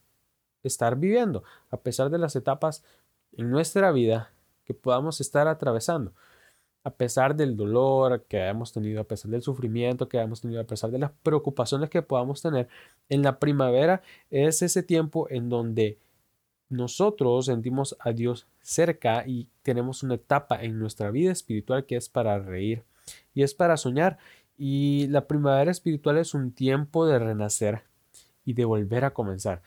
estar 0.64 0.96
viviendo, 0.96 1.44
a 1.70 1.76
pesar 1.78 2.10
de 2.10 2.18
las 2.18 2.36
etapas 2.36 2.82
en 3.32 3.50
nuestra 3.50 3.92
vida 3.92 4.30
que 4.64 4.74
podamos 4.74 5.20
estar 5.20 5.48
atravesando 5.48 6.12
a 6.84 6.90
pesar 6.90 7.34
del 7.34 7.56
dolor 7.56 8.24
que 8.28 8.36
hemos 8.46 8.72
tenido, 8.72 9.00
a 9.00 9.04
pesar 9.04 9.30
del 9.30 9.42
sufrimiento 9.42 10.06
que 10.06 10.18
hemos 10.18 10.42
tenido, 10.42 10.60
a 10.60 10.66
pesar 10.66 10.90
de 10.90 10.98
las 10.98 11.10
preocupaciones 11.22 11.88
que 11.88 12.02
podamos 12.02 12.42
tener, 12.42 12.68
en 13.08 13.22
la 13.22 13.38
primavera 13.40 14.02
es 14.30 14.60
ese 14.60 14.82
tiempo 14.82 15.26
en 15.30 15.48
donde 15.48 15.98
nosotros 16.68 17.46
sentimos 17.46 17.96
a 18.00 18.12
Dios 18.12 18.46
cerca 18.60 19.26
y 19.26 19.48
tenemos 19.62 20.02
una 20.02 20.14
etapa 20.14 20.62
en 20.62 20.78
nuestra 20.78 21.10
vida 21.10 21.32
espiritual 21.32 21.86
que 21.86 21.96
es 21.96 22.10
para 22.10 22.38
reír 22.38 22.84
y 23.32 23.42
es 23.42 23.54
para 23.54 23.78
soñar. 23.78 24.18
Y 24.58 25.06
la 25.08 25.26
primavera 25.26 25.70
espiritual 25.70 26.18
es 26.18 26.34
un 26.34 26.52
tiempo 26.52 27.06
de 27.06 27.18
renacer 27.18 27.82
y 28.44 28.52
de 28.52 28.66
volver 28.66 29.04
a 29.04 29.14
comenzar. 29.14 29.62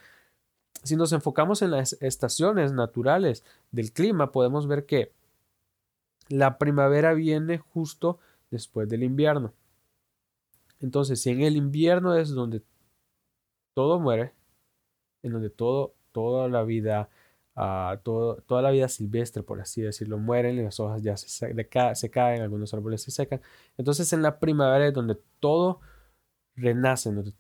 Si 0.83 0.95
nos 0.95 1.11
enfocamos 1.11 1.61
en 1.61 1.71
las 1.71 1.93
estaciones 2.01 2.71
naturales 2.71 3.43
del 3.71 3.91
clima, 3.91 4.31
podemos 4.31 4.67
ver 4.67 4.85
que 4.85 5.11
la 6.29 6.57
primavera 6.57 7.13
viene 7.13 7.57
justo 7.57 8.19
después 8.51 8.87
del 8.89 9.03
invierno. 9.03 9.53
Entonces, 10.79 11.21
si 11.21 11.31
en 11.31 11.41
el 11.41 11.55
invierno 11.55 12.15
es 12.15 12.29
donde 12.29 12.61
todo 13.73 13.99
muere, 13.99 14.33
en 15.23 15.33
donde 15.33 15.49
todo, 15.49 15.95
toda 16.11 16.47
la 16.47 16.63
vida, 16.63 17.09
uh, 17.55 17.97
toda 18.03 18.61
la 18.61 18.71
vida 18.71 18.87
silvestre, 18.87 19.43
por 19.43 19.59
así 19.59 19.81
decirlo, 19.81 20.17
mueren, 20.17 20.63
las 20.63 20.79
hojas 20.79 21.01
ya 21.01 21.17
se, 21.17 21.29
se, 21.29 22.09
caen, 22.09 22.41
algunos 22.41 22.73
árboles 22.73 23.01
se 23.01 23.11
secan. 23.11 23.41
Entonces, 23.77 24.11
en 24.13 24.21
la 24.21 24.39
primavera 24.39 24.87
es 24.87 24.93
donde 24.93 25.17
todo 25.39 25.79
renace, 26.55 27.11
donde 27.11 27.33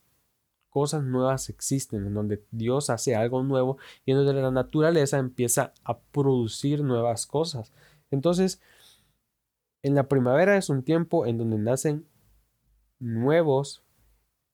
cosas 0.69 1.03
nuevas 1.03 1.49
existen, 1.49 2.05
en 2.05 2.13
donde 2.13 2.43
Dios 2.51 2.89
hace 2.89 3.15
algo 3.15 3.43
nuevo 3.43 3.77
y 4.05 4.11
en 4.11 4.17
donde 4.17 4.41
la 4.41 4.51
naturaleza 4.51 5.17
empieza 5.17 5.73
a 5.83 5.97
producir 5.97 6.83
nuevas 6.83 7.25
cosas. 7.25 7.73
Entonces, 8.11 8.61
en 9.83 9.95
la 9.95 10.07
primavera 10.07 10.57
es 10.57 10.69
un 10.69 10.83
tiempo 10.83 11.25
en 11.25 11.37
donde 11.37 11.57
nacen 11.57 12.05
nuevos 12.99 13.83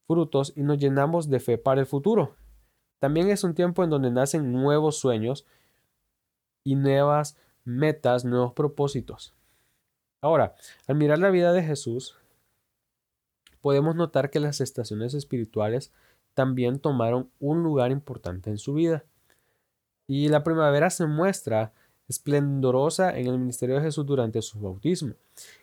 frutos 0.08 0.54
y 0.56 0.64
nos 0.64 0.78
llenamos 0.78 1.30
de 1.30 1.40
fe 1.40 1.58
para 1.58 1.82
el 1.82 1.88
futuro. 1.88 2.36
También 3.00 3.30
es 3.30 3.44
un 3.44 3.54
tiempo 3.54 3.84
en 3.84 3.90
donde 3.90 4.12
nacen 4.12 4.52
nuevos 4.52 4.98
sueños 4.98 5.46
y 6.64 6.76
nuevas 6.76 7.38
metas, 7.66 8.26
nuevos 8.26 8.54
propósitos. 8.54 9.34
Ahora, 10.22 10.56
al 10.88 10.96
mirar 10.96 11.20
la 11.20 11.30
vida 11.30 11.52
de 11.52 11.64
Jesús, 11.64 12.16
podemos 13.64 13.96
notar 13.96 14.30
que 14.30 14.42
las 14.42 14.60
estaciones 14.60 15.14
espirituales 15.14 15.94
también 16.34 16.80
tomaron 16.80 17.30
un 17.40 17.64
lugar 17.64 17.92
importante 17.92 18.50
en 18.50 18.58
su 18.58 18.74
vida. 18.74 19.06
Y 20.06 20.28
la 20.28 20.44
primavera 20.44 20.90
se 20.90 21.06
muestra 21.06 21.72
esplendorosa 22.10 23.18
en 23.18 23.28
el 23.28 23.40
ministerio 23.40 23.76
de 23.76 23.84
Jesús 23.84 24.06
durante 24.06 24.42
su 24.42 24.60
bautismo. 24.60 25.14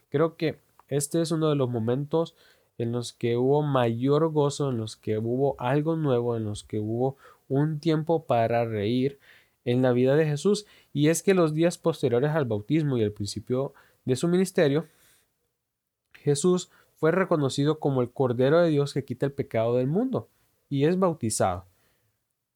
Creo 0.08 0.36
que 0.36 0.58
este 0.88 1.20
es 1.20 1.30
uno 1.30 1.50
de 1.50 1.56
los 1.56 1.68
momentos 1.68 2.34
en 2.78 2.90
los 2.90 3.12
que 3.12 3.36
hubo 3.36 3.60
mayor 3.60 4.32
gozo, 4.32 4.70
en 4.70 4.78
los 4.78 4.96
que 4.96 5.18
hubo 5.18 5.54
algo 5.58 5.94
nuevo, 5.94 6.38
en 6.38 6.44
los 6.44 6.64
que 6.64 6.80
hubo 6.80 7.18
un 7.48 7.80
tiempo 7.80 8.24
para 8.24 8.64
reír 8.64 9.18
en 9.66 9.82
la 9.82 9.92
vida 9.92 10.16
de 10.16 10.24
Jesús. 10.24 10.64
Y 10.94 11.08
es 11.08 11.22
que 11.22 11.34
los 11.34 11.52
días 11.52 11.76
posteriores 11.76 12.30
al 12.30 12.46
bautismo 12.46 12.96
y 12.96 13.02
el 13.02 13.12
principio 13.12 13.74
de 14.06 14.16
su 14.16 14.26
ministerio, 14.26 14.86
Jesús 16.14 16.70
fue 17.00 17.10
reconocido 17.10 17.80
como 17.80 18.02
el 18.02 18.12
Cordero 18.12 18.60
de 18.60 18.68
Dios 18.68 18.92
que 18.92 19.04
quita 19.04 19.24
el 19.24 19.32
pecado 19.32 19.76
del 19.76 19.86
mundo 19.86 20.28
y 20.68 20.84
es 20.84 20.98
bautizado. 20.98 21.64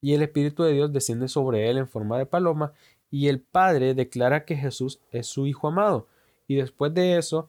Y 0.02 0.12
el 0.12 0.22
Espíritu 0.22 0.62
de 0.62 0.74
Dios 0.74 0.92
desciende 0.92 1.28
sobre 1.28 1.70
él 1.70 1.78
en 1.78 1.88
forma 1.88 2.18
de 2.18 2.26
paloma 2.26 2.74
y 3.10 3.28
el 3.28 3.40
Padre 3.40 3.94
declara 3.94 4.44
que 4.44 4.54
Jesús 4.54 5.00
es 5.10 5.26
su 5.26 5.46
Hijo 5.46 5.68
amado. 5.68 6.08
Y 6.46 6.56
después 6.56 6.92
de 6.92 7.16
eso, 7.16 7.48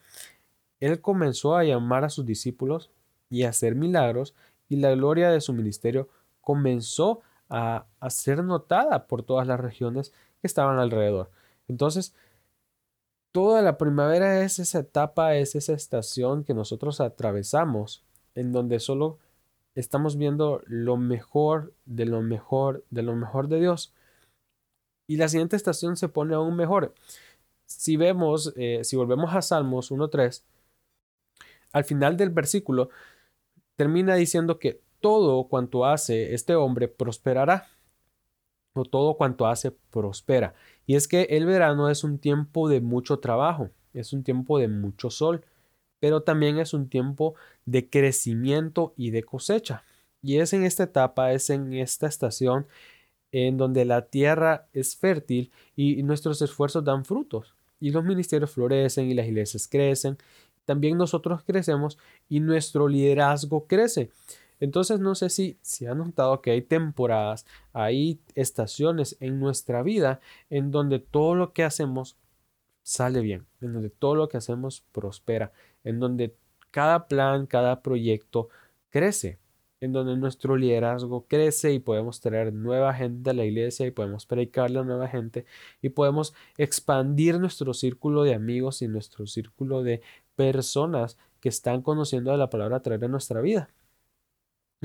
Él 0.80 1.02
comenzó 1.02 1.58
a 1.58 1.66
llamar 1.66 2.06
a 2.06 2.10
sus 2.10 2.26
discípulos 2.26 2.92
y 3.30 3.44
a 3.44 3.50
hacer 3.50 3.76
milagros 3.76 4.34
y 4.70 4.78
la 4.78 4.92
gloria 4.92 5.30
de 5.32 5.42
su 5.42 5.52
ministerio 5.52 6.08
comenzó 6.40 7.20
a, 7.50 7.88
a 8.00 8.10
ser 8.10 8.42
notada 8.42 9.08
por 9.08 9.24
todas 9.24 9.48
las 9.48 9.60
regiones 9.60 10.14
que 10.40 10.48
estaban 10.48 10.80
alrededor. 10.80 11.30
Entonces, 11.68 12.16
toda 13.36 13.62
la 13.62 13.78
primavera 13.78 14.46
es 14.46 14.60
esa 14.60 14.80
etapa, 14.80 15.36
es 15.36 15.56
esa 15.56 15.74
estación 15.74 16.46
que 16.46 16.54
nosotros 16.54 17.02
atravesamos, 17.02 18.02
en 18.34 18.54
donde 18.54 18.80
solo 18.80 19.20
estamos 19.76 20.16
viendo 20.16 20.62
lo 20.68 20.96
mejor 20.96 21.74
de 21.84 22.06
lo 22.06 22.22
mejor 22.22 22.86
de 22.92 23.04
lo 23.04 23.14
mejor 23.14 23.50
de 23.50 23.60
Dios. 23.60 23.94
Y 25.06 25.18
la 25.18 25.28
siguiente 25.28 25.58
estación 25.58 25.98
se 25.98 26.08
pone 26.08 26.34
aún 26.34 26.56
mejor. 26.56 26.94
Si 27.66 27.98
vemos, 27.98 28.54
eh, 28.56 28.86
si 28.86 28.96
volvemos 28.96 29.36
a 29.36 29.42
Salmos 29.42 29.92
1.3, 29.92 30.42
al 31.74 31.84
final 31.84 32.16
del 32.16 32.30
versículo 32.30 32.88
termina 33.76 34.16
diciendo 34.16 34.60
que 34.60 34.80
todo 35.02 35.50
cuanto 35.50 35.84
hace 35.84 36.34
este 36.34 36.56
hombre 36.56 36.88
prosperará. 36.88 37.68
O 38.78 38.86
todo 38.86 39.18
cuanto 39.18 39.46
hace 39.46 39.72
prospera. 39.72 40.54
Y 40.86 40.96
es 40.96 41.08
que 41.08 41.24
el 41.24 41.46
verano 41.46 41.90
es 41.90 42.04
un 42.04 42.20
tiempo 42.20 42.70
de 42.70 42.82
mucho 42.82 43.20
trabajo, 43.20 43.70
es 43.94 44.14
un 44.14 44.24
tiempo 44.24 44.60
de 44.60 44.68
mucho 44.68 45.10
sol, 45.10 45.44
pero 46.00 46.22
también 46.22 46.60
es 46.60 46.74
un 46.74 46.90
tiempo 46.90 47.36
de 47.66 47.90
crecimiento 47.90 48.94
y 48.98 49.12
de 49.12 49.24
cosecha. 49.24 49.84
Y 50.22 50.38
es 50.38 50.54
en 50.54 50.64
esta 50.64 50.84
etapa, 50.84 51.34
es 51.34 51.50
en 51.50 51.74
esta 51.74 52.08
estación 52.08 52.68
en 53.32 53.58
donde 53.58 53.86
la 53.86 54.08
tierra 54.08 54.68
es 54.74 54.96
fértil 54.96 55.52
y 55.76 56.02
nuestros 56.04 56.42
esfuerzos 56.42 56.84
dan 56.84 57.06
frutos 57.06 57.56
y 57.80 57.92
los 57.92 58.04
ministerios 58.04 58.52
florecen 58.52 59.10
y 59.10 59.14
las 59.14 59.28
iglesias 59.28 59.68
crecen. 59.68 60.18
También 60.66 60.98
nosotros 60.98 61.44
crecemos 61.44 61.98
y 62.30 62.40
nuestro 62.40 62.88
liderazgo 62.88 63.68
crece. 63.68 64.10
Entonces 64.60 65.00
no 65.00 65.16
sé 65.16 65.30
si 65.30 65.58
se 65.62 65.88
han 65.88 66.00
notado 66.00 66.42
que 66.42 66.52
hay 66.52 66.62
temporadas, 66.62 67.46
hay 67.74 68.20
estaciones 68.36 69.18
en 69.20 69.40
nuestra 69.40 69.84
vida 69.84 70.20
en 70.50 70.72
donde 70.72 71.00
todo 71.00 71.36
lo 71.36 71.54
que 71.54 71.64
hacemos 71.64 72.18
sale 72.84 73.22
bien, 73.22 73.46
en 73.62 73.74
donde 73.74 73.90
todo 73.90 74.16
lo 74.16 74.30
que 74.30 74.38
hacemos 74.38 74.84
prospera, 74.92 75.52
en 75.84 76.00
donde 76.00 76.36
cada 76.72 77.08
plan, 77.08 77.48
cada 77.48 77.82
proyecto 77.82 78.50
crece 78.90 79.40
en 79.82 79.94
donde 79.94 80.18
nuestro 80.18 80.58
liderazgo 80.58 81.26
crece 81.28 81.74
y 81.74 81.80
podemos 81.80 82.20
traer 82.22 82.54
nueva 82.54 82.94
gente 82.94 83.30
a 83.30 83.34
la 83.34 83.46
iglesia 83.46 83.86
y 83.86 83.92
podemos 83.92 84.26
predicarle 84.26 84.80
a 84.80 84.84
nueva 84.84 85.08
gente 85.08 85.46
y 85.82 85.90
podemos 85.90 86.34
expandir 86.58 87.40
nuestro 87.40 87.74
círculo 87.74 88.24
de 88.24 88.34
amigos 88.34 88.82
y 88.82 88.88
nuestro 88.88 89.28
círculo 89.28 89.84
de 89.84 90.02
personas 90.36 91.18
que 91.40 91.50
están 91.50 91.82
conociendo 91.82 92.32
de 92.32 92.38
la 92.38 92.50
palabra 92.50 92.78
a 92.78 92.82
través 92.82 93.10
nuestra 93.10 93.42
vida. 93.42 93.70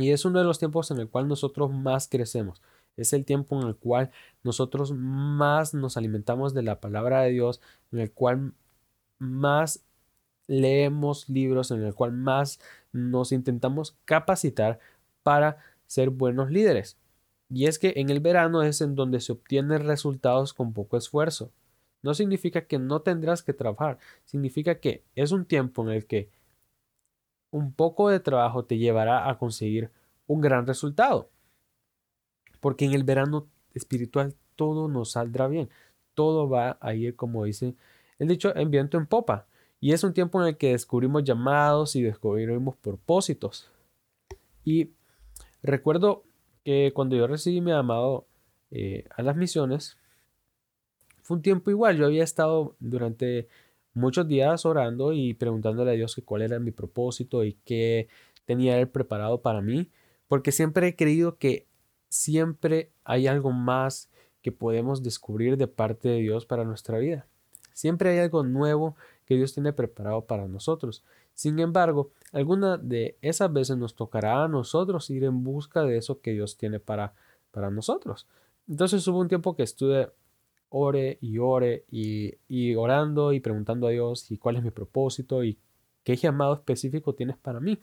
Y 0.00 0.10
es 0.10 0.24
uno 0.24 0.38
de 0.38 0.44
los 0.44 0.58
tiempos 0.58 0.90
en 0.90 0.98
el 0.98 1.08
cual 1.08 1.28
nosotros 1.28 1.70
más 1.70 2.08
crecemos. 2.08 2.62
Es 2.96 3.12
el 3.12 3.24
tiempo 3.24 3.60
en 3.60 3.68
el 3.68 3.76
cual 3.76 4.10
nosotros 4.42 4.92
más 4.92 5.74
nos 5.74 5.96
alimentamos 5.96 6.54
de 6.54 6.62
la 6.62 6.80
palabra 6.80 7.22
de 7.22 7.30
Dios, 7.30 7.60
en 7.92 8.00
el 8.00 8.12
cual 8.12 8.52
más 9.18 9.84
leemos 10.46 11.28
libros, 11.28 11.70
en 11.70 11.82
el 11.82 11.94
cual 11.94 12.12
más 12.12 12.60
nos 12.92 13.32
intentamos 13.32 13.96
capacitar 14.04 14.80
para 15.22 15.58
ser 15.86 16.10
buenos 16.10 16.50
líderes. 16.50 16.96
Y 17.48 17.66
es 17.66 17.78
que 17.78 17.94
en 17.96 18.10
el 18.10 18.20
verano 18.20 18.62
es 18.62 18.80
en 18.80 18.94
donde 18.94 19.20
se 19.20 19.32
obtienen 19.32 19.86
resultados 19.86 20.54
con 20.54 20.72
poco 20.72 20.96
esfuerzo. 20.96 21.52
No 22.02 22.14
significa 22.14 22.66
que 22.66 22.78
no 22.78 23.02
tendrás 23.02 23.42
que 23.42 23.52
trabajar, 23.52 23.98
significa 24.24 24.80
que 24.80 25.04
es 25.14 25.32
un 25.32 25.44
tiempo 25.44 25.82
en 25.82 25.90
el 25.90 26.06
que 26.06 26.30
un 27.50 27.72
poco 27.72 28.08
de 28.08 28.20
trabajo 28.20 28.64
te 28.64 28.78
llevará 28.78 29.28
a 29.28 29.38
conseguir 29.38 29.90
un 30.26 30.40
gran 30.40 30.66
resultado. 30.66 31.30
Porque 32.60 32.84
en 32.84 32.92
el 32.92 33.04
verano 33.04 33.46
espiritual 33.74 34.34
todo 34.56 34.88
nos 34.88 35.12
saldrá 35.12 35.48
bien, 35.48 35.70
todo 36.14 36.48
va 36.48 36.78
a 36.80 36.94
ir 36.94 37.16
como 37.16 37.44
dice 37.44 37.74
el 38.18 38.28
dicho 38.28 38.54
en 38.54 38.70
viento 38.70 38.98
en 38.98 39.06
popa. 39.06 39.46
Y 39.80 39.92
es 39.92 40.04
un 40.04 40.12
tiempo 40.12 40.40
en 40.40 40.48
el 40.48 40.56
que 40.58 40.72
descubrimos 40.72 41.24
llamados 41.24 41.96
y 41.96 42.02
descubrimos 42.02 42.76
propósitos. 42.76 43.70
Y 44.62 44.90
recuerdo 45.62 46.22
que 46.62 46.92
cuando 46.94 47.16
yo 47.16 47.26
recibí 47.26 47.62
mi 47.62 47.70
llamado 47.70 48.26
eh, 48.70 49.06
a 49.16 49.22
las 49.22 49.36
misiones, 49.36 49.96
fue 51.22 51.38
un 51.38 51.42
tiempo 51.42 51.70
igual. 51.70 51.96
Yo 51.96 52.04
había 52.04 52.22
estado 52.22 52.76
durante 52.78 53.48
muchos 53.94 54.26
días 54.28 54.64
orando 54.64 55.12
y 55.12 55.34
preguntándole 55.34 55.90
a 55.92 55.94
Dios 55.94 56.20
cuál 56.24 56.42
era 56.42 56.58
mi 56.58 56.70
propósito 56.70 57.44
y 57.44 57.54
qué 57.64 58.08
tenía 58.44 58.78
Él 58.78 58.88
preparado 58.88 59.42
para 59.42 59.60
mí, 59.60 59.90
porque 60.28 60.52
siempre 60.52 60.88
he 60.88 60.96
creído 60.96 61.38
que 61.38 61.66
siempre 62.08 62.92
hay 63.04 63.26
algo 63.26 63.52
más 63.52 64.10
que 64.42 64.52
podemos 64.52 65.02
descubrir 65.02 65.56
de 65.56 65.66
parte 65.66 66.08
de 66.08 66.20
Dios 66.20 66.46
para 66.46 66.64
nuestra 66.64 66.98
vida. 66.98 67.26
Siempre 67.72 68.10
hay 68.10 68.18
algo 68.18 68.42
nuevo 68.42 68.96
que 69.24 69.36
Dios 69.36 69.54
tiene 69.54 69.72
preparado 69.72 70.26
para 70.26 70.48
nosotros. 70.48 71.04
Sin 71.34 71.58
embargo, 71.60 72.10
alguna 72.32 72.76
de 72.76 73.16
esas 73.22 73.52
veces 73.52 73.76
nos 73.76 73.94
tocará 73.94 74.44
a 74.44 74.48
nosotros 74.48 75.08
ir 75.10 75.24
en 75.24 75.44
busca 75.44 75.82
de 75.84 75.96
eso 75.96 76.20
que 76.20 76.32
Dios 76.32 76.56
tiene 76.56 76.80
para, 76.80 77.14
para 77.50 77.70
nosotros. 77.70 78.26
Entonces 78.68 79.06
hubo 79.08 79.20
un 79.20 79.28
tiempo 79.28 79.56
que 79.56 79.62
estuve 79.62 80.10
ore 80.70 81.18
y 81.20 81.38
ore 81.38 81.84
y, 81.90 82.34
y 82.48 82.74
orando 82.74 83.32
y 83.32 83.40
preguntando 83.40 83.86
a 83.86 83.90
Dios 83.90 84.30
y 84.30 84.38
cuál 84.38 84.56
es 84.56 84.62
mi 84.62 84.70
propósito 84.70 85.44
y 85.44 85.58
qué 86.02 86.16
llamado 86.16 86.54
específico 86.54 87.14
tienes 87.14 87.36
para 87.36 87.60
mí. 87.60 87.78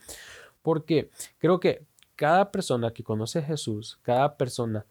Porque 0.61 1.09
creo 1.37 1.59
que 1.59 1.85
cada 2.15 2.51
persona 2.51 2.91
que 2.91 3.03
conoce 3.03 3.39
a 3.39 3.43
Jesús, 3.43 3.99
cada 4.01 4.37
persona 4.37 4.85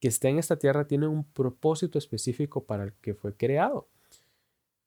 que 0.00 0.08
está 0.08 0.28
en 0.28 0.38
esta 0.38 0.56
tierra 0.56 0.86
tiene 0.86 1.08
un 1.08 1.24
propósito 1.24 1.98
específico 1.98 2.64
para 2.64 2.84
el 2.84 2.92
que 3.00 3.14
fue 3.14 3.34
creado. 3.34 3.88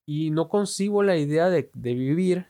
Y 0.06 0.30
no 0.32 0.48
concibo 0.48 1.04
la 1.04 1.18
idea 1.18 1.50
de, 1.50 1.70
de 1.74 1.94
vivir 1.94 2.46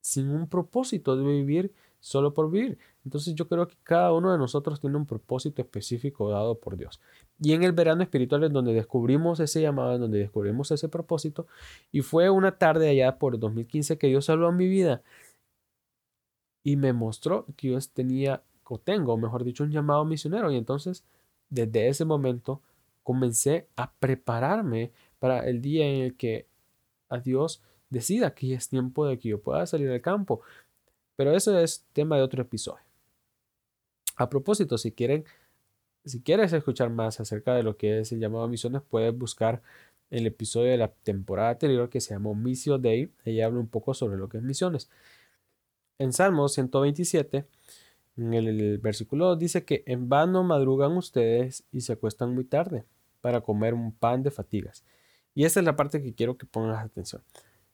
sin 0.00 0.30
un 0.30 0.48
propósito, 0.48 1.16
de 1.16 1.24
vivir 1.24 1.72
solo 2.00 2.32
por 2.32 2.50
vivir. 2.50 2.78
Entonces 3.04 3.34
yo 3.34 3.48
creo 3.48 3.66
que 3.66 3.76
cada 3.82 4.12
uno 4.12 4.30
de 4.30 4.38
nosotros 4.38 4.80
tiene 4.80 4.96
un 4.96 5.06
propósito 5.06 5.60
específico 5.62 6.30
dado 6.30 6.58
por 6.58 6.76
Dios. 6.76 7.00
Y 7.40 7.52
en 7.52 7.62
el 7.62 7.72
verano 7.72 8.02
espiritual 8.02 8.44
es 8.44 8.52
donde 8.52 8.72
descubrimos 8.72 9.40
ese 9.40 9.60
llamado, 9.60 9.94
en 9.94 10.00
donde 10.00 10.18
descubrimos 10.18 10.70
ese 10.70 10.88
propósito. 10.88 11.46
Y 11.92 12.00
fue 12.00 12.30
una 12.30 12.58
tarde 12.58 12.88
allá 12.88 13.18
por 13.18 13.38
2015 13.38 13.98
que 13.98 14.06
Dios 14.06 14.30
habló 14.30 14.48
en 14.48 14.56
mi 14.56 14.68
vida 14.68 15.02
y 16.62 16.76
me 16.76 16.92
mostró 16.92 17.46
que 17.56 17.68
yo 17.68 17.78
tenía 17.92 18.42
o 18.64 18.78
tengo, 18.78 19.16
mejor 19.16 19.44
dicho, 19.44 19.64
un 19.64 19.70
llamado 19.70 20.04
misionero. 20.04 20.50
Y 20.50 20.56
entonces 20.56 21.04
desde 21.50 21.88
ese 21.88 22.04
momento 22.04 22.60
comencé 23.02 23.68
a 23.76 23.92
prepararme 23.92 24.90
para 25.18 25.46
el 25.46 25.60
día 25.60 25.86
en 25.86 26.02
el 26.02 26.16
que 26.16 26.46
a 27.08 27.18
Dios 27.18 27.62
decida 27.90 28.34
que 28.34 28.54
es 28.54 28.68
tiempo 28.68 29.06
de 29.06 29.18
que 29.18 29.28
yo 29.28 29.40
pueda 29.40 29.66
salir 29.66 29.90
al 29.90 30.00
campo. 30.00 30.40
Pero 31.16 31.32
eso 31.32 31.56
es 31.58 31.84
tema 31.92 32.16
de 32.16 32.22
otro 32.22 32.42
episodio. 32.42 32.82
A 34.16 34.28
propósito, 34.28 34.78
si 34.78 34.92
quieren, 34.92 35.24
si 36.06 36.22
quieres 36.22 36.52
escuchar 36.52 36.88
más 36.90 37.20
acerca 37.20 37.54
de 37.54 37.62
lo 37.62 37.76
que 37.76 38.00
es 38.00 38.12
el 38.12 38.20
llamado 38.20 38.46
misiones, 38.48 38.80
puedes 38.88 39.16
buscar 39.16 39.60
el 40.10 40.26
episodio 40.26 40.70
de 40.70 40.76
la 40.78 40.88
temporada 40.88 41.50
anterior 41.50 41.90
que 41.90 42.00
se 42.00 42.14
llamó 42.14 42.34
Mission 42.34 42.80
Day. 42.80 43.10
Ella 43.24 43.46
habla 43.46 43.58
un 43.58 43.68
poco 43.68 43.92
sobre 43.92 44.16
lo 44.16 44.28
que 44.28 44.38
es 44.38 44.42
misiones. 44.42 44.88
En 45.98 46.12
Salmo 46.12 46.48
127 46.48 47.46
en 48.16 48.34
el, 48.34 48.78
versículo 48.78 49.36
dice 49.36 49.64
que 49.64 49.82
en 49.86 50.08
vano 50.08 50.42
madrugan 50.44 50.96
ustedes 50.96 51.64
y 51.72 51.82
se 51.82 51.94
acuestan 51.94 52.34
muy 52.34 52.44
tarde 52.44 52.84
para 53.20 53.40
comer 53.40 53.74
un 53.74 53.92
pan 53.92 54.22
de 54.22 54.30
fatigas. 54.30 54.84
Y 55.34 55.44
esta 55.44 55.60
es 55.60 55.66
la 55.66 55.76
parte 55.76 56.02
que 56.02 56.14
quiero 56.14 56.38
que 56.38 56.46
pongas 56.46 56.82
atención. 56.82 57.22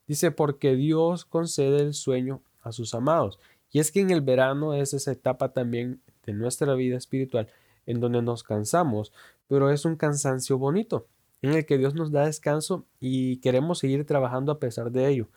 Dice, 0.07 0.31
porque 0.31 0.75
Dios 0.75 1.23
concede 1.23 1.81
el 1.81 1.93
sueño 1.93 2.41
a 2.61 2.71
sus 2.73 2.93
amados. 2.93 3.39
Y 3.71 3.79
es 3.79 3.91
que 3.91 4.01
en 4.01 4.09
el 4.09 4.21
verano 4.21 4.73
es 4.73 4.93
esa 4.93 5.11
etapa 5.11 5.53
también 5.53 6.01
de 6.25 6.33
nuestra 6.33 6.73
vida 6.73 6.97
espiritual 6.97 7.47
en 7.85 7.99
donde 7.99 8.21
nos 8.21 8.43
cansamos, 8.43 9.13
pero 9.47 9.69
es 9.71 9.85
un 9.85 9.95
cansancio 9.95 10.57
bonito, 10.57 11.07
en 11.41 11.53
el 11.53 11.65
que 11.65 11.77
Dios 11.77 11.95
nos 11.95 12.11
da 12.11 12.25
descanso 12.25 12.85
y 12.99 13.37
queremos 13.37 13.79
seguir 13.79 14.05
trabajando 14.05 14.51
a 14.51 14.59
pesar 14.59 14.91
de 14.91 15.07
ello. 15.09 15.29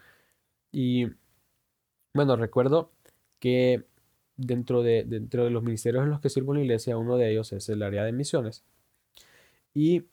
Y 0.72 1.08
bueno, 2.14 2.36
recuerdo 2.36 2.92
que 3.40 3.84
dentro 4.36 4.82
de, 4.82 5.04
dentro 5.04 5.44
de 5.44 5.50
los 5.50 5.62
ministerios 5.62 6.04
en 6.04 6.10
los 6.10 6.20
que 6.20 6.30
sirvo 6.30 6.52
en 6.52 6.60
la 6.60 6.64
iglesia, 6.64 6.98
uno 6.98 7.16
de 7.16 7.30
ellos 7.30 7.52
es 7.52 7.68
el 7.68 7.82
área 7.82 8.04
de 8.04 8.12
misiones. 8.12 8.64
Y 9.74 10.06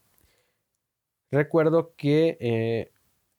recuerdo 1.31 1.93
que 1.95 2.37
eh, 2.39 2.91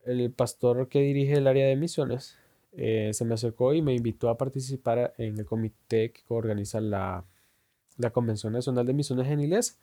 el 0.05 0.33
pastor 0.33 0.89
que 0.89 1.01
dirige 1.01 1.35
el 1.35 1.47
área 1.47 1.67
de 1.67 1.77
misiones 1.77 2.39
eh, 2.73 3.11
se 3.13 3.25
me 3.25 3.35
acercó 3.35 3.75
y 3.75 3.83
me 3.83 3.95
invitó 3.95 4.29
a 4.29 4.37
participar 4.39 5.15
en 5.19 5.39
el 5.39 5.45
comité 5.47 6.13
que 6.13 6.23
organiza 6.29 6.81
la, 6.81 7.25
la 7.97 8.11
Convención 8.11 8.53
Nacional 8.53 8.87
de 8.87 8.95
Misiones 8.95 9.29
en 9.29 9.41
Iglesia. 9.41 9.77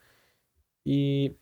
Y 0.84 1.36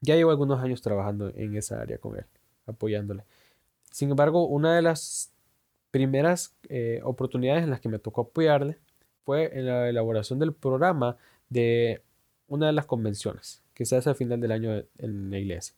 ya 0.00 0.16
llevo 0.16 0.30
algunos 0.30 0.62
años 0.62 0.82
trabajando 0.82 1.30
en 1.34 1.56
esa 1.56 1.80
área 1.80 1.98
con 1.98 2.16
él, 2.16 2.26
apoyándole. 2.66 3.24
Sin 3.90 4.10
embargo, 4.10 4.46
una 4.46 4.74
de 4.74 4.82
las 4.82 5.32
primeras 5.90 6.56
eh, 6.68 7.00
oportunidades 7.04 7.64
en 7.64 7.70
las 7.70 7.80
que 7.80 7.88
me 7.88 7.98
tocó 7.98 8.22
apoyarle 8.22 8.78
fue 9.24 9.56
en 9.58 9.66
la 9.66 9.88
elaboración 9.88 10.38
del 10.38 10.52
programa 10.52 11.16
de 11.48 12.02
una 12.48 12.66
de 12.66 12.72
las 12.72 12.86
convenciones 12.86 13.62
que 13.72 13.86
se 13.86 13.96
hace 13.96 14.10
al 14.10 14.16
final 14.16 14.40
del 14.40 14.52
año 14.52 14.84
en 14.98 15.30
la 15.30 15.38
iglesia. 15.38 15.74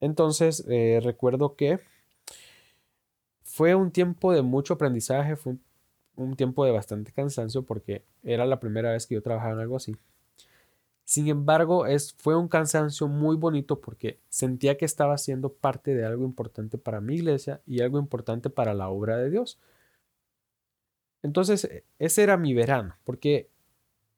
Entonces, 0.00 0.64
eh, 0.68 1.00
recuerdo 1.02 1.56
que 1.56 1.80
fue 3.44 3.74
un 3.74 3.90
tiempo 3.90 4.32
de 4.32 4.42
mucho 4.42 4.74
aprendizaje, 4.74 5.36
fue 5.36 5.52
un, 5.52 5.62
tiempo 6.36 6.64
de 6.64 6.72
bastante 6.72 7.12
cansancio 7.12 7.62
porque 7.62 8.04
era 8.22 8.44
la 8.46 8.60
primera 8.60 8.92
vez 8.92 9.06
que 9.06 9.14
yo 9.14 9.22
trabajaba 9.22 9.54
en 9.54 9.60
algo 9.60 9.76
así. 9.76 9.96
Sin 11.04 11.28
embargo, 11.28 11.86
es, 11.86 12.12
fue 12.18 12.36
un 12.36 12.48
cansancio 12.48 13.08
muy 13.08 13.36
bonito 13.36 13.80
porque 13.80 14.18
sentía 14.28 14.76
que 14.76 14.84
estaba 14.84 15.16
siendo 15.16 15.52
parte 15.54 15.94
de 15.94 16.04
algo 16.04 16.24
importante 16.24 16.76
para 16.76 17.00
mi 17.00 17.14
iglesia 17.14 17.62
y 17.66 17.80
algo 17.80 17.98
importante 17.98 18.50
para 18.50 18.74
la 18.74 18.90
obra 18.90 19.16
de 19.16 19.30
Dios. 19.30 19.58
Entonces, 21.22 21.64
e, 21.64 21.84
ese 21.98 22.22
era 22.22 22.36
mi 22.36 22.54
verano, 22.54 22.96
porque 23.04 23.48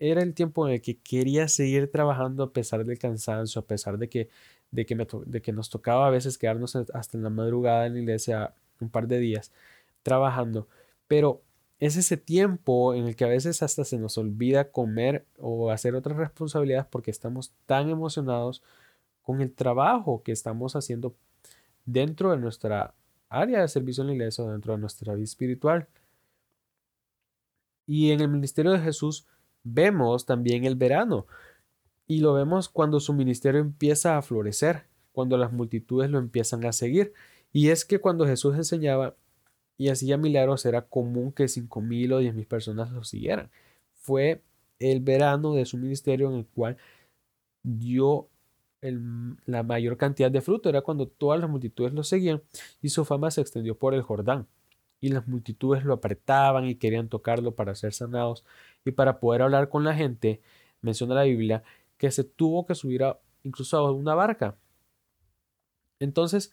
era 0.00 0.22
el 0.22 0.34
tiempo 0.34 0.66
en 0.66 0.74
el 0.74 0.82
que 0.82 0.98
quería 0.98 1.48
seguir 1.48 1.90
trabajando 1.90 2.42
a 2.44 2.52
pesar 2.52 2.84
del 2.84 2.98
cansancio, 2.98 3.60
a 3.60 3.66
pesar 3.66 3.98
de 3.98 4.08
que, 4.08 4.28
de 4.70 4.86
que, 4.86 4.96
de 5.26 5.42
que 5.42 5.52
nos 5.52 5.70
tocaba 5.70 6.06
a 6.06 6.10
veces 6.10 6.38
quedarnos 6.38 6.76
hasta 6.76 7.16
en 7.18 7.24
la 7.24 7.30
madrugada 7.30 7.86
en 7.86 7.94
la 7.94 8.00
iglesia 8.00 8.54
un 8.80 8.90
par 8.90 9.06
de 9.08 9.18
días 9.18 9.52
trabajando. 10.02 10.68
Pero 11.08 11.42
es 11.80 11.96
ese 11.96 12.18
tiempo 12.18 12.94
en 12.94 13.06
el 13.06 13.16
que 13.16 13.24
a 13.24 13.28
veces 13.28 13.62
hasta 13.62 13.84
se 13.84 13.98
nos 13.98 14.18
olvida 14.18 14.70
comer 14.70 15.24
o 15.38 15.70
hacer 15.70 15.94
otras 15.94 16.18
responsabilidades 16.18 16.86
porque 16.86 17.10
estamos 17.10 17.52
tan 17.64 17.88
emocionados 17.88 18.62
con 19.22 19.40
el 19.40 19.52
trabajo 19.52 20.22
que 20.22 20.32
estamos 20.32 20.76
haciendo 20.76 21.14
dentro 21.86 22.32
de 22.32 22.36
nuestra 22.36 22.94
área 23.30 23.62
de 23.62 23.68
servicio 23.68 24.02
en 24.02 24.08
la 24.08 24.14
iglesia 24.14 24.44
o 24.44 24.50
dentro 24.50 24.74
de 24.74 24.78
nuestra 24.78 25.14
vida 25.14 25.24
espiritual. 25.24 25.88
Y 27.86 28.10
en 28.10 28.20
el 28.20 28.28
ministerio 28.28 28.72
de 28.72 28.80
Jesús 28.80 29.26
vemos 29.64 30.26
también 30.26 30.64
el 30.64 30.76
verano 30.76 31.26
y 32.06 32.20
lo 32.20 32.34
vemos 32.34 32.68
cuando 32.68 33.00
su 33.00 33.14
ministerio 33.14 33.60
empieza 33.60 34.18
a 34.18 34.22
florecer, 34.22 34.84
cuando 35.12 35.38
las 35.38 35.52
multitudes 35.52 36.10
lo 36.10 36.18
empiezan 36.18 36.66
a 36.66 36.72
seguir. 36.72 37.14
Y 37.52 37.70
es 37.70 37.86
que 37.86 38.00
cuando 38.00 38.26
Jesús 38.26 38.54
enseñaba, 38.54 39.16
y 39.80 39.88
hacía 39.88 40.18
milagros, 40.18 40.66
era 40.66 40.82
común 40.82 41.32
que 41.32 41.48
cinco 41.48 41.80
mil 41.80 42.12
o 42.12 42.18
diez 42.18 42.34
mil 42.34 42.44
personas 42.44 42.92
lo 42.92 43.02
siguieran. 43.02 43.50
Fue 43.94 44.42
el 44.78 45.00
verano 45.00 45.54
de 45.54 45.64
su 45.64 45.78
ministerio 45.78 46.28
en 46.28 46.36
el 46.36 46.46
cual 46.46 46.76
dio 47.62 48.28
la 48.82 49.62
mayor 49.62 49.96
cantidad 49.96 50.30
de 50.30 50.42
fruto. 50.42 50.68
Era 50.68 50.82
cuando 50.82 51.08
todas 51.08 51.40
las 51.40 51.48
multitudes 51.48 51.94
lo 51.94 52.04
seguían 52.04 52.42
y 52.82 52.90
su 52.90 53.06
fama 53.06 53.30
se 53.30 53.40
extendió 53.40 53.74
por 53.74 53.94
el 53.94 54.02
Jordán. 54.02 54.46
Y 55.00 55.08
las 55.08 55.26
multitudes 55.26 55.82
lo 55.82 55.94
apretaban 55.94 56.66
y 56.66 56.74
querían 56.74 57.08
tocarlo 57.08 57.54
para 57.54 57.74
ser 57.74 57.94
sanados. 57.94 58.44
Y 58.84 58.90
para 58.90 59.18
poder 59.18 59.40
hablar 59.40 59.70
con 59.70 59.82
la 59.82 59.94
gente, 59.94 60.42
menciona 60.82 61.14
la 61.14 61.22
Biblia, 61.22 61.62
que 61.96 62.10
se 62.10 62.24
tuvo 62.24 62.66
que 62.66 62.74
subir 62.74 63.02
a, 63.02 63.18
incluso 63.44 63.78
a 63.78 63.90
una 63.90 64.14
barca. 64.14 64.58
Entonces, 66.00 66.52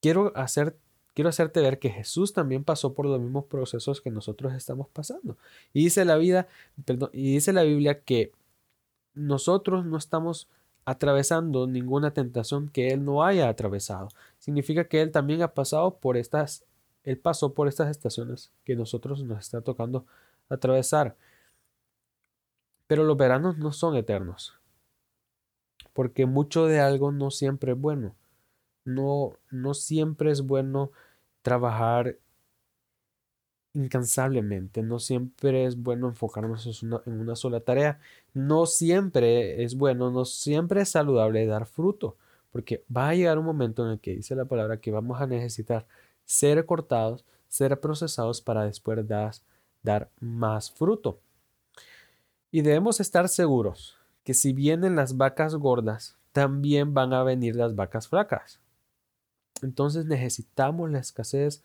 quiero 0.00 0.32
hacer 0.34 0.78
quiero 1.20 1.28
hacerte 1.28 1.60
ver 1.60 1.78
que 1.78 1.90
Jesús 1.90 2.32
también 2.32 2.64
pasó 2.64 2.94
por 2.94 3.04
los 3.04 3.20
mismos 3.20 3.44
procesos 3.44 4.00
que 4.00 4.10
nosotros 4.10 4.54
estamos 4.54 4.88
pasando. 4.88 5.36
Y 5.74 5.84
dice 5.84 6.06
la 6.06 6.16
vida, 6.16 6.48
y 7.12 7.34
dice 7.34 7.52
la 7.52 7.62
Biblia 7.62 8.00
que 8.00 8.32
nosotros 9.12 9.84
no 9.84 9.98
estamos 9.98 10.48
atravesando 10.86 11.66
ninguna 11.66 12.14
tentación 12.14 12.70
que 12.70 12.88
él 12.88 13.04
no 13.04 13.22
haya 13.22 13.50
atravesado. 13.50 14.08
Significa 14.38 14.84
que 14.84 15.02
él 15.02 15.10
también 15.10 15.42
ha 15.42 15.52
pasado 15.52 15.98
por 15.98 16.16
estas 16.16 16.64
él 17.04 17.18
pasó 17.18 17.52
por 17.52 17.68
estas 17.68 17.90
estaciones 17.90 18.50
que 18.64 18.74
nosotros 18.74 19.22
nos 19.22 19.40
está 19.40 19.60
tocando 19.60 20.06
atravesar. 20.48 21.18
Pero 22.86 23.04
los 23.04 23.18
veranos 23.18 23.58
no 23.58 23.72
son 23.72 23.94
eternos. 23.94 24.54
Porque 25.92 26.24
mucho 26.24 26.64
de 26.64 26.80
algo 26.80 27.12
no 27.12 27.30
siempre 27.30 27.72
es 27.72 27.78
bueno 27.78 28.14
no, 28.84 29.36
no 29.50 29.74
siempre 29.74 30.30
es 30.30 30.42
bueno 30.42 30.90
trabajar 31.42 32.18
incansablemente. 33.72 34.82
No 34.82 34.98
siempre 34.98 35.64
es 35.64 35.76
bueno 35.76 36.08
enfocarnos 36.08 36.82
en 36.82 37.20
una 37.20 37.36
sola 37.36 37.60
tarea. 37.60 38.00
No 38.34 38.66
siempre 38.66 39.62
es 39.62 39.76
bueno, 39.76 40.10
no 40.10 40.24
siempre 40.24 40.82
es 40.82 40.90
saludable 40.90 41.46
dar 41.46 41.66
fruto, 41.66 42.16
porque 42.52 42.84
va 42.94 43.10
a 43.10 43.14
llegar 43.14 43.38
un 43.38 43.44
momento 43.44 43.84
en 43.84 43.92
el 43.92 44.00
que 44.00 44.14
dice 44.14 44.34
la 44.34 44.44
palabra 44.44 44.80
que 44.80 44.90
vamos 44.90 45.20
a 45.20 45.26
necesitar 45.26 45.86
ser 46.24 46.64
cortados, 46.66 47.24
ser 47.48 47.78
procesados 47.80 48.40
para 48.40 48.64
después 48.64 49.06
dar, 49.06 49.34
dar 49.82 50.10
más 50.20 50.70
fruto. 50.70 51.20
Y 52.50 52.62
debemos 52.62 53.00
estar 53.00 53.28
seguros 53.28 53.96
que 54.24 54.34
si 54.34 54.52
vienen 54.52 54.96
las 54.96 55.16
vacas 55.16 55.54
gordas, 55.54 56.16
también 56.32 56.94
van 56.94 57.12
a 57.12 57.22
venir 57.22 57.56
las 57.56 57.74
vacas 57.74 58.08
flacas. 58.08 58.60
Entonces 59.62 60.06
necesitamos 60.06 60.90
la 60.90 60.98
escasez 60.98 61.62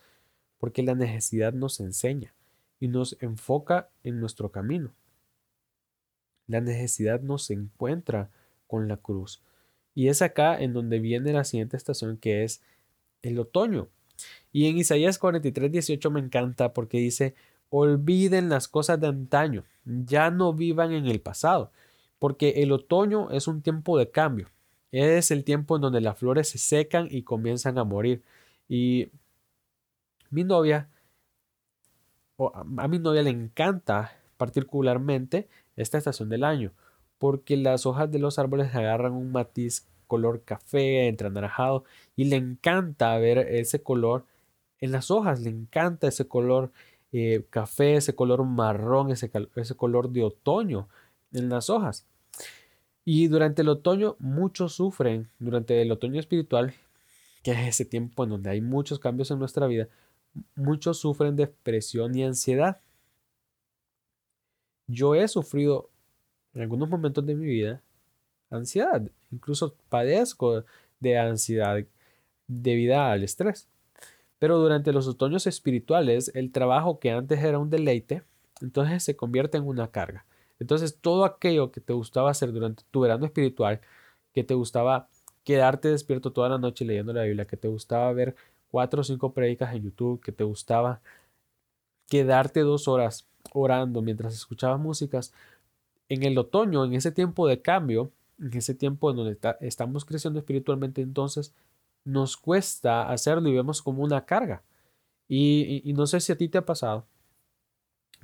porque 0.58 0.84
la 0.84 0.96
necesidad 0.96 1.54
nos 1.54 1.80
enseña 1.80 2.34
y 2.80 2.88
nos 2.88 3.18
enfoca 3.22 3.90
en 4.04 4.20
nuestro 4.20 4.52
camino. 4.52 4.94
La 6.48 6.62
necesidad 6.62 7.22
nos 7.22 7.50
encuentra 7.50 8.30
con 8.68 8.88
la 8.88 8.98
cruz. 8.98 9.42
Y 9.94 10.10
es 10.10 10.22
acá 10.22 10.60
en 10.60 10.74
donde 10.74 11.00
viene 11.00 11.34
la 11.34 11.44
siguiente 11.44 11.78
estación 11.78 12.18
que 12.18 12.44
es 12.44 12.62
el 13.22 13.40
otoño. 13.40 13.88
Y 14.52 14.68
en 14.68 14.78
Isaías 14.78 15.18
43, 15.18 15.72
18 15.72 16.12
me 16.12 16.20
encanta 16.20 16.74
porque 16.74 16.98
dice, 16.98 17.36
olviden 17.70 18.50
las 18.50 18.68
cosas 18.68 19.00
de 19.00 19.08
antaño, 19.08 19.64
ya 19.86 20.30
no 20.32 20.54
vivan 20.54 20.92
en 20.92 21.08
el 21.08 21.20
pasado, 21.20 21.72
porque 22.20 22.62
el 22.62 22.72
otoño 22.72 23.32
es 23.32 23.48
un 23.48 23.62
tiempo 23.62 23.98
de 23.98 24.12
cambio. 24.12 24.50
Es 25.04 25.30
el 25.32 25.44
tiempo 25.44 25.76
en 25.76 25.82
donde 25.82 26.00
las 26.00 26.18
flores 26.18 26.48
se 26.50 26.58
secan 26.58 27.08
y 27.12 27.24
comienzan 27.24 27.78
a 27.78 27.84
morir. 27.84 28.24
Y 28.70 29.10
mi 30.30 30.46
novia, 30.46 30.90
o 32.38 32.52
a 32.56 32.88
mi 32.88 33.00
novia 33.00 33.22
le 33.24 33.30
encanta 33.30 34.18
particularmente 34.38 35.50
esta 35.76 35.98
estación 35.98 36.30
del 36.30 36.46
año, 36.46 36.72
porque 37.18 37.58
las 37.58 37.86
hojas 37.86 38.10
de 38.10 38.20
los 38.20 38.40
árboles 38.40 38.74
agarran 38.74 39.12
un 39.14 39.34
matiz 39.34 39.86
color 40.08 40.44
café, 40.44 41.08
entre 41.08 41.28
anaranjado, 41.28 41.84
y 42.16 42.26
le 42.26 42.38
encanta 42.38 43.18
ver 43.18 43.40
ese 43.40 43.84
color 43.84 44.26
en 44.80 44.94
las 44.94 45.12
hojas, 45.12 45.42
le 45.42 45.50
encanta 45.50 46.08
ese 46.08 46.28
color 46.28 46.72
eh, 47.12 47.46
café, 47.50 47.96
ese 47.98 48.16
color 48.16 48.46
marrón, 48.46 49.12
ese, 49.12 49.30
ese 49.56 49.76
color 49.76 50.10
de 50.12 50.24
otoño 50.24 50.88
en 51.34 51.50
las 51.50 51.70
hojas. 51.70 52.06
Y 53.06 53.28
durante 53.28 53.62
el 53.62 53.70
otoño 53.70 54.16
muchos 54.18 54.74
sufren, 54.74 55.30
durante 55.38 55.80
el 55.80 55.92
otoño 55.92 56.20
espiritual, 56.20 56.74
que 57.44 57.52
es 57.52 57.60
ese 57.60 57.86
tiempo 57.86 58.24
en 58.24 58.32
donde 58.32 58.50
hay 58.50 58.62
muchos 58.62 58.98
cambios 58.98 59.30
en 59.30 59.38
nuestra 59.38 59.68
vida, 59.68 59.88
muchos 60.56 60.98
sufren 60.98 61.36
depresión 61.36 62.16
y 62.16 62.24
ansiedad. 62.24 62.82
Yo 64.88 65.14
he 65.14 65.28
sufrido 65.28 65.92
en 66.56 66.62
algunos 66.62 66.90
momentos 66.90 67.24
de 67.24 67.36
mi 67.36 67.46
vida 67.46 67.84
ansiedad, 68.50 69.04
incluso 69.32 69.76
padezco 69.90 70.66
de 71.00 71.18
ansiedad 71.20 71.86
debido 72.48 73.00
al 73.00 73.24
estrés. 73.24 73.68
Pero 74.40 74.58
durante 74.58 74.92
los 74.92 75.08
otoños 75.08 75.46
espirituales, 75.46 76.32
el 76.34 76.52
trabajo 76.52 77.00
que 77.00 77.12
antes 77.12 77.40
era 77.44 77.60
un 77.60 77.70
deleite, 77.70 78.24
entonces 78.62 79.04
se 79.04 79.16
convierte 79.16 79.58
en 79.58 79.68
una 79.68 79.92
carga. 79.92 80.26
Entonces 80.60 81.00
todo 81.00 81.26
aquello 81.26 81.72
que 81.72 81.82
te 81.82 81.94
gustaba 81.94 82.32
hacer 82.32 82.52
durante 82.52 82.84
tu 82.92 83.02
verano 83.02 83.26
espiritual, 83.26 83.82
que 84.34 84.44
te 84.44 84.54
gustaba 84.54 85.10
quedarte 85.44 85.90
despierto 85.90 86.32
toda 86.32 86.50
la 86.50 86.58
noche 86.58 86.86
leyendo 86.86 87.14
la 87.14 87.24
Biblia, 87.24 87.46
que 87.46 87.58
te 87.58 87.68
gustaba 87.68 88.12
ver 88.14 88.36
cuatro 88.70 89.02
o 89.02 89.04
cinco 89.04 89.34
prédicas 89.34 89.74
en 89.76 89.84
YouTube, 89.84 90.22
que 90.22 90.32
te 90.32 90.44
gustaba 90.44 91.02
quedarte 92.08 92.62
dos 92.62 92.88
horas 92.88 93.28
orando 93.54 94.02
mientras 94.02 94.34
escuchabas 94.34 94.80
músicas, 94.80 95.34
en 96.10 96.24
el 96.24 96.38
otoño, 96.38 96.86
en 96.86 96.94
ese 96.94 97.12
tiempo 97.12 97.48
de 97.48 97.62
cambio, 97.62 98.12
en 98.40 98.56
ese 98.58 98.76
tiempo 98.76 99.10
en 99.12 99.18
donde 99.18 99.38
estamos 99.62 100.06
creciendo 100.06 100.40
espiritualmente, 100.40 101.02
entonces 101.02 101.54
nos 102.04 102.38
cuesta 102.38 103.10
hacerlo 103.10 103.50
y 103.50 103.54
vemos 103.56 103.82
como 103.82 104.04
una 104.04 104.26
carga. 104.26 104.64
Y, 105.28 105.92
no 105.96 106.06
sé 106.06 106.20
si 106.20 106.32
a 106.32 106.38
ti 106.38 106.48
te 106.50 106.60
ha 106.60 106.66
pasado, 106.66 107.06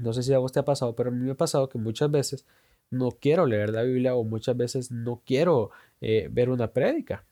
no 0.02 0.14
sé 0.14 0.24
si 0.24 0.34
a 0.34 0.40
vos 0.40 0.52
te 0.52 0.60
ha 0.60 0.66
pasado, 0.66 0.96
pero 0.96 1.10
a 1.10 1.14
mí 1.14 1.24
me 1.24 1.32
ha 1.32 1.36
pasado 1.36 1.70
que 1.70 1.78
muchas 1.78 2.12
veces 2.12 2.46
no 2.90 3.12
quiero 3.12 3.46
leer 3.46 3.72
la 3.72 3.84
Biblia 3.84 4.16
o 4.16 4.24
muchas 4.24 4.58
veces 4.58 4.92
no 4.92 5.22
quiero 5.26 5.72
eh, 6.02 6.28
ver 6.32 6.50
una 6.50 6.74
prédica. 6.74 7.26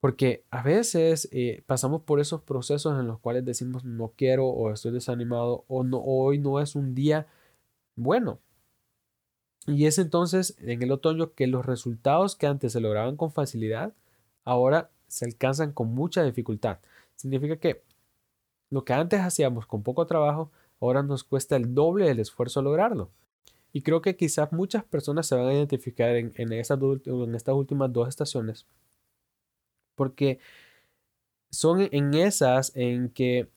Porque 0.00 0.44
a 0.50 0.62
veces 0.62 1.28
eh, 1.32 1.62
pasamos 1.66 2.02
por 2.02 2.20
esos 2.20 2.42
procesos 2.42 2.98
en 3.00 3.06
los 3.08 3.18
cuales 3.18 3.44
decimos 3.44 3.84
no 3.84 4.12
quiero 4.16 4.46
o 4.46 4.72
estoy 4.72 4.92
desanimado 4.92 5.64
o 5.68 5.82
no, 5.82 6.00
hoy 6.00 6.38
no 6.38 6.60
es 6.60 6.76
un 6.76 6.94
día 6.94 7.26
bueno. 7.96 8.38
Y 9.66 9.86
es 9.86 9.98
entonces 9.98 10.56
en 10.60 10.82
el 10.82 10.92
otoño 10.92 11.34
que 11.34 11.46
los 11.46 11.66
resultados 11.66 12.36
que 12.36 12.46
antes 12.46 12.72
se 12.72 12.80
lograban 12.80 13.16
con 13.16 13.32
facilidad, 13.32 13.92
ahora 14.44 14.90
se 15.08 15.24
alcanzan 15.26 15.72
con 15.72 15.94
mucha 15.94 16.22
dificultad. 16.22 16.78
Significa 17.16 17.56
que 17.56 17.82
lo 18.70 18.84
que 18.84 18.92
antes 18.92 19.20
hacíamos 19.20 19.66
con 19.66 19.82
poco 19.82 20.06
trabajo, 20.06 20.50
ahora 20.80 21.02
nos 21.02 21.24
cuesta 21.24 21.56
el 21.56 21.74
doble 21.74 22.06
del 22.06 22.20
esfuerzo 22.20 22.62
lograrlo. 22.62 23.10
Y 23.72 23.82
creo 23.82 24.02
que 24.02 24.16
quizás 24.16 24.52
muchas 24.52 24.84
personas 24.84 25.26
se 25.26 25.34
van 25.34 25.46
a 25.46 25.54
identificar 25.54 26.16
en, 26.16 26.32
en, 26.36 26.52
estas, 26.52 26.78
en 27.04 27.34
estas 27.34 27.54
últimas 27.54 27.92
dos 27.92 28.08
estaciones 28.08 28.66
porque 29.98 30.38
son 31.50 31.88
en 31.90 32.14
esas 32.14 32.72
en 32.74 33.10
que 33.10 33.50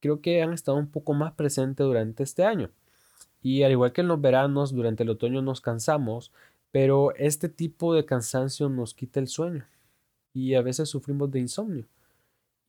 creo 0.00 0.20
que 0.20 0.42
han 0.42 0.52
estado 0.52 0.78
un 0.78 0.90
poco 0.90 1.12
más 1.12 1.34
presentes 1.34 1.86
durante 1.86 2.24
este 2.24 2.44
año. 2.44 2.70
Y 3.42 3.62
al 3.62 3.72
igual 3.72 3.92
que 3.92 4.00
en 4.00 4.08
los 4.08 4.20
veranos, 4.20 4.72
durante 4.72 5.04
el 5.04 5.10
otoño 5.10 5.42
nos 5.42 5.60
cansamos, 5.60 6.32
pero 6.72 7.14
este 7.16 7.48
tipo 7.48 7.94
de 7.94 8.06
cansancio 8.06 8.68
nos 8.68 8.94
quita 8.94 9.20
el 9.20 9.28
sueño 9.28 9.66
y 10.32 10.54
a 10.54 10.62
veces 10.62 10.88
sufrimos 10.88 11.30
de 11.30 11.40
insomnio 11.40 11.86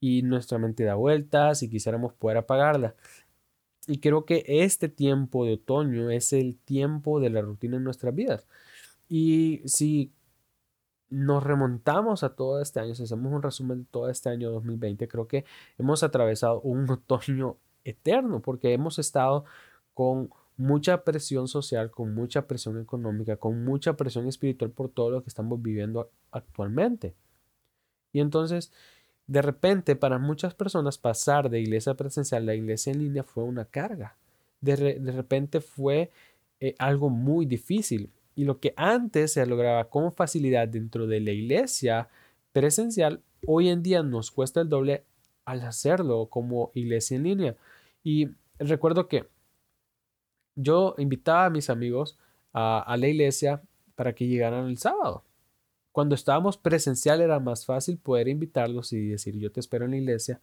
y 0.00 0.22
nuestra 0.22 0.58
mente 0.58 0.84
da 0.84 0.94
vueltas 0.94 1.62
y 1.62 1.70
quisiéramos 1.70 2.12
poder 2.14 2.38
apagarla. 2.38 2.94
Y 3.86 4.00
creo 4.00 4.24
que 4.24 4.44
este 4.46 4.88
tiempo 4.88 5.44
de 5.44 5.54
otoño 5.54 6.10
es 6.10 6.32
el 6.32 6.58
tiempo 6.58 7.20
de 7.20 7.30
la 7.30 7.42
rutina 7.42 7.76
en 7.76 7.84
nuestras 7.84 8.14
vidas. 8.14 8.46
Y 9.08 9.62
si 9.66 10.12
nos 11.10 11.44
remontamos 11.44 12.22
a 12.24 12.34
todo 12.34 12.60
este 12.60 12.80
año, 12.80 12.94
si 12.94 13.04
hacemos 13.04 13.32
un 13.32 13.42
resumen 13.42 13.80
de 13.80 13.86
todo 13.90 14.08
este 14.08 14.30
año 14.30 14.50
2020, 14.50 15.06
creo 15.08 15.28
que 15.28 15.44
hemos 15.78 16.02
atravesado 16.02 16.60
un 16.62 16.90
otoño 16.90 17.58
eterno 17.84 18.40
porque 18.40 18.72
hemos 18.72 18.98
estado 18.98 19.44
con 19.92 20.30
mucha 20.56 21.04
presión 21.04 21.48
social, 21.48 21.90
con 21.90 22.14
mucha 22.14 22.46
presión 22.46 22.80
económica, 22.80 23.36
con 23.36 23.64
mucha 23.64 23.94
presión 23.94 24.26
espiritual 24.28 24.70
por 24.70 24.88
todo 24.88 25.10
lo 25.10 25.22
que 25.22 25.28
estamos 25.28 25.60
viviendo 25.60 26.10
actualmente. 26.30 27.14
Y 28.12 28.20
entonces, 28.20 28.72
de 29.26 29.42
repente, 29.42 29.96
para 29.96 30.18
muchas 30.18 30.54
personas 30.54 30.98
pasar 30.98 31.48
de 31.48 31.60
iglesia 31.60 31.94
presencial 31.94 32.48
a 32.48 32.54
iglesia 32.54 32.92
en 32.92 32.98
línea 33.00 33.22
fue 33.22 33.44
una 33.44 33.64
carga. 33.64 34.16
De, 34.60 34.76
repente 35.12 35.60
fue 35.60 36.10
eh, 36.60 36.74
algo 36.78 37.10
muy 37.10 37.46
difícil. 37.46 38.10
Y 38.34 38.44
lo 38.44 38.60
que 38.60 38.74
antes 38.76 39.32
se 39.32 39.46
lograba 39.46 39.88
con 39.88 40.12
facilidad 40.12 40.68
dentro 40.68 41.06
de 41.06 41.20
la 41.20 41.30
iglesia 41.30 42.08
presencial, 42.52 43.22
hoy 43.46 43.68
en 43.68 43.82
día 43.82 44.02
nos 44.02 44.30
cuesta 44.30 44.60
el 44.60 44.68
doble 44.68 45.04
al 45.44 45.62
hacerlo 45.62 46.26
como 46.26 46.70
iglesia 46.74 47.16
en 47.16 47.22
línea. 47.22 47.56
Y 48.02 48.28
recuerdo 48.58 49.08
que 49.08 49.26
yo 50.56 50.94
invitaba 50.98 51.46
a 51.46 51.50
mis 51.50 51.70
amigos 51.70 52.18
a, 52.52 52.94
la 52.98 53.08
iglesia 53.08 53.62
para 53.96 54.14
que 54.14 54.26
llegaran 54.26 54.66
el 54.66 54.78
sábado. 54.78 55.24
Cuando 55.94 56.16
estábamos 56.16 56.56
presencial 56.56 57.20
era 57.20 57.38
más 57.38 57.66
fácil 57.66 57.98
poder 57.98 58.26
invitarlos 58.26 58.92
y 58.92 59.10
decir 59.10 59.38
yo 59.38 59.52
te 59.52 59.60
espero 59.60 59.84
en 59.84 59.92
la 59.92 59.98
iglesia 59.98 60.40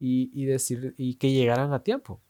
y, 0.00 0.30
y 0.32 0.46
decir 0.46 0.94
y 0.96 1.16
que 1.16 1.30
llegaran 1.30 1.74
a 1.74 1.82
tiempo. 1.82 2.22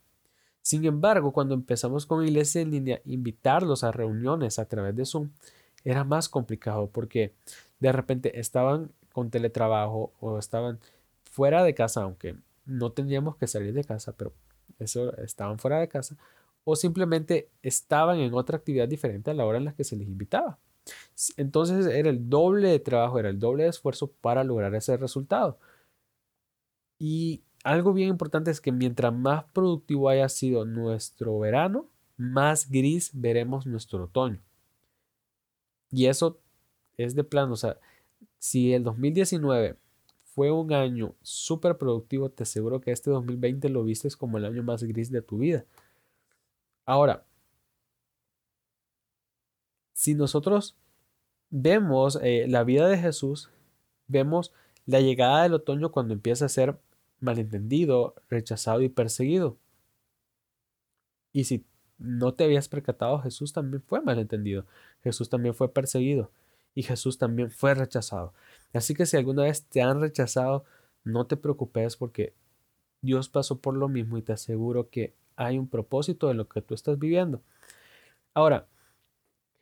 Sin 0.61 0.85
embargo, 0.85 1.33
cuando 1.33 1.55
empezamos 1.55 2.05
con 2.05 2.25
Iglesia 2.25 2.63
en 2.63 2.73
línea, 2.73 3.01
invitarlos 3.05 3.85
a 3.85 3.93
reuniones 3.93 4.59
a 4.59 4.65
través 4.67 4.97
de 4.97 5.07
Zoom 5.07 5.31
era 5.85 6.03
más 6.03 6.29
complicado 6.29 6.89
porque 6.91 7.33
de 7.79 7.93
repente 7.93 8.41
estaban 8.41 8.91
con 9.13 9.31
teletrabajo 9.31 10.13
o 10.19 10.37
estaban 10.37 10.81
fuera 11.31 11.63
de 11.63 11.75
casa, 11.77 12.03
aunque 12.03 12.35
no 12.67 12.91
teníamos 12.91 13.37
que 13.37 13.47
salir 13.47 13.73
de 13.73 13.85
casa, 13.85 14.17
pero 14.17 14.33
eso 14.81 15.17
estaban 15.19 15.61
fuera 15.61 15.79
de 15.79 15.87
casa, 15.87 16.17
o 16.65 16.75
simplemente 16.75 17.51
estaban 17.63 18.19
en 18.19 18.35
otra 18.35 18.57
actividad 18.57 18.89
diferente 18.89 19.31
a 19.31 19.35
la 19.35 19.47
hora 19.47 19.59
en 19.59 19.67
la 19.67 19.75
que 19.75 19.85
se 19.85 19.95
les 19.95 20.09
invitaba. 20.09 20.59
Entonces 21.37 21.87
era 21.87 22.11
el 22.11 22.29
doble 22.29 22.69
de 22.69 22.79
trabajo, 22.79 23.19
era 23.19 23.31
el 23.31 23.39
doble 23.39 23.65
de 23.65 23.71
esfuerzo 23.71 24.11
para 24.21 24.45
lograr 24.45 24.75
ese 24.75 24.97
resultado. 24.97 25.59
Y 26.99 27.43
algo 27.65 27.93
bien 27.93 28.11
importante 28.11 28.51
es 28.51 28.61
que 28.61 28.73
mientras 28.73 29.13
más 29.13 29.45
productivo 29.53 30.09
haya 30.09 30.29
sido 30.29 30.65
nuestro 30.65 31.39
verano, 31.39 31.89
más 32.17 32.71
gris 32.71 33.11
veremos 33.15 33.67
nuestro 33.67 34.05
otoño. 34.05 34.41
Y 35.91 36.07
eso 36.07 36.41
es 36.97 37.15
de 37.15 37.25
plano. 37.25 37.55
O 37.55 37.57
sea, 37.57 37.79
si 38.39 38.75
el 38.75 38.85
2019 38.85 39.77
fue 40.25 40.51
un 40.51 40.73
año 40.73 41.15
súper 41.23 41.79
productivo, 41.79 42.29
te 42.31 42.43
aseguro 42.43 42.81
que 42.81 42.93
este 42.93 43.11
2020 43.11 43.69
lo 43.69 43.85
vistes 43.85 44.17
como 44.17 44.39
el 44.39 44.45
año 44.45 44.63
más 44.63 44.83
gris 44.83 45.11
de 45.11 45.23
tu 45.23 45.39
vida. 45.39 45.65
Ahora, 46.85 47.25
si 49.95 50.15
nosotros 50.15 50.77
vemos 51.51 52.19
eh, 52.21 52.47
la 52.49 52.65
vida 52.65 52.89
de 52.89 52.99
Jesús, 52.99 53.49
vemos 54.09 54.53
la 54.87 55.01
llegada 55.01 55.45
del 55.45 55.55
otoño 55.55 55.91
cuando 55.93 56.13
empieza 56.13 56.45
a 56.45 56.51
ser 56.51 56.79
malentendido, 57.21 58.15
rechazado 58.29 58.83
y 58.83 58.89
perseguido. 58.89 59.57
Y 61.33 61.45
si 61.45 61.65
no 61.97 62.35
te 62.35 62.45
habías 62.45 62.69
percatado, 62.69 63.21
Jesús 63.21 63.53
también 63.53 63.83
fue 63.83 64.03
malentendido, 64.03 64.67
Jesús 65.03 65.31
también 65.31 65.55
fue 65.55 65.73
perseguido 65.73 66.31
y 66.75 66.83
Jesús 66.83 67.17
también 67.17 67.51
fue 67.51 67.75
rechazado. 67.75 68.35
Así 68.73 68.95
que 68.95 69.07
si 69.07 69.17
alguna 69.17 69.45
vez 69.45 69.65
te 69.65 69.81
han 69.81 70.01
rechazado, 70.01 70.65
no 71.05 71.27
te 71.27 71.37
preocupes 71.37 71.97
porque 71.97 72.35
Dios 73.01 73.29
pasó 73.29 73.61
por 73.61 73.77
lo 73.77 73.89
mismo 73.89 74.19
y 74.19 74.23
te 74.23 74.33
aseguro 74.33 74.91
que 74.91 75.15
hay 75.37 75.59
un 75.59 75.69
propósito 75.69 76.29
de 76.29 76.35
lo 76.35 76.49
que 76.49 76.63
tú 76.63 76.75
estás 76.75 76.99
viviendo. 76.99 77.43
Ahora, 78.35 78.67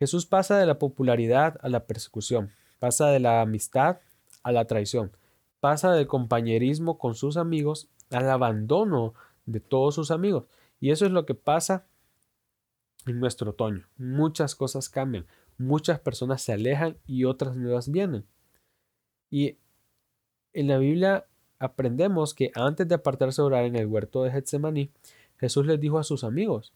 Jesús 0.03 0.25
pasa 0.25 0.57
de 0.57 0.65
la 0.65 0.79
popularidad 0.79 1.57
a 1.61 1.69
la 1.69 1.85
persecución, 1.85 2.51
pasa 2.79 3.07
de 3.07 3.21
la 3.21 3.39
amistad 3.39 3.99
a 4.43 4.51
la 4.51 4.65
traición, 4.65 5.15
pasa 5.61 5.93
del 5.93 6.07
compañerismo 6.07 6.97
con 6.97 7.15
sus 7.15 7.37
amigos 7.37 7.87
al 8.09 8.29
abandono 8.29 9.13
de 9.45 9.61
todos 9.61 9.95
sus 9.95 10.11
amigos. 10.11 10.43
Y 10.81 10.91
eso 10.91 11.05
es 11.05 11.13
lo 11.13 11.25
que 11.25 11.35
pasa 11.35 11.85
en 13.05 13.21
nuestro 13.21 13.51
otoño. 13.51 13.87
Muchas 13.95 14.55
cosas 14.55 14.89
cambian, 14.89 15.25
muchas 15.57 16.01
personas 16.01 16.41
se 16.41 16.51
alejan 16.51 16.97
y 17.07 17.23
otras 17.23 17.55
nuevas 17.55 17.89
vienen. 17.89 18.25
Y 19.29 19.55
en 20.51 20.67
la 20.67 20.79
Biblia 20.79 21.27
aprendemos 21.59 22.33
que 22.33 22.51
antes 22.55 22.89
de 22.89 22.95
apartarse 22.95 23.41
a 23.41 23.45
orar 23.45 23.63
en 23.63 23.77
el 23.77 23.85
huerto 23.85 24.23
de 24.23 24.31
Getsemaní, 24.31 24.91
Jesús 25.37 25.65
les 25.65 25.79
dijo 25.79 25.97
a 25.97 26.03
sus 26.03 26.25
amigos. 26.25 26.73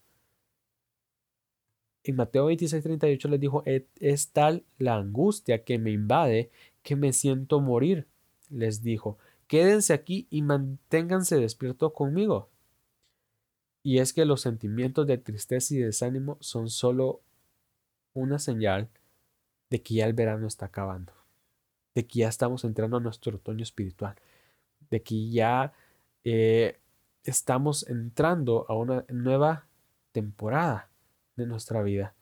En 2.07 2.15
Mateo 2.15 2.49
26:38 2.49 3.29
les 3.29 3.39
dijo, 3.41 3.63
es 3.65 4.31
tal 4.31 4.63
la 4.77 4.95
angustia 4.95 5.65
que 5.65 5.77
me 5.77 5.91
invade 5.91 6.49
que 6.81 6.95
me 6.95 7.11
siento 7.11 7.59
morir. 7.59 8.07
Les 8.49 8.81
dijo, 8.81 9.17
quédense 9.47 9.91
aquí 9.91 10.25
y 10.29 10.41
manténganse 10.41 11.35
despiertos 11.35 11.91
conmigo. 11.91 12.49
Y 13.83 13.97
es 13.97 14.13
que 14.13 14.23
los 14.23 14.39
sentimientos 14.39 15.05
de 15.05 15.17
tristeza 15.17 15.73
y 15.75 15.79
desánimo 15.79 16.37
son 16.39 16.69
solo 16.69 17.19
una 18.13 18.39
señal 18.39 18.87
de 19.69 19.81
que 19.81 19.95
ya 19.95 20.05
el 20.05 20.13
verano 20.13 20.47
está 20.47 20.67
acabando, 20.67 21.11
de 21.93 22.07
que 22.07 22.19
ya 22.19 22.29
estamos 22.29 22.63
entrando 22.63 22.95
a 22.95 23.01
nuestro 23.01 23.35
otoño 23.35 23.63
espiritual, 23.63 24.15
de 24.89 25.03
que 25.03 25.29
ya 25.29 25.73
eh, 26.23 26.79
estamos 27.25 27.85
entrando 27.89 28.65
a 28.69 28.75
una 28.75 29.03
nueva 29.09 29.67
temporada 30.13 30.89
de 31.37 31.45
nuestra 31.45 31.81
vida. 31.83 32.15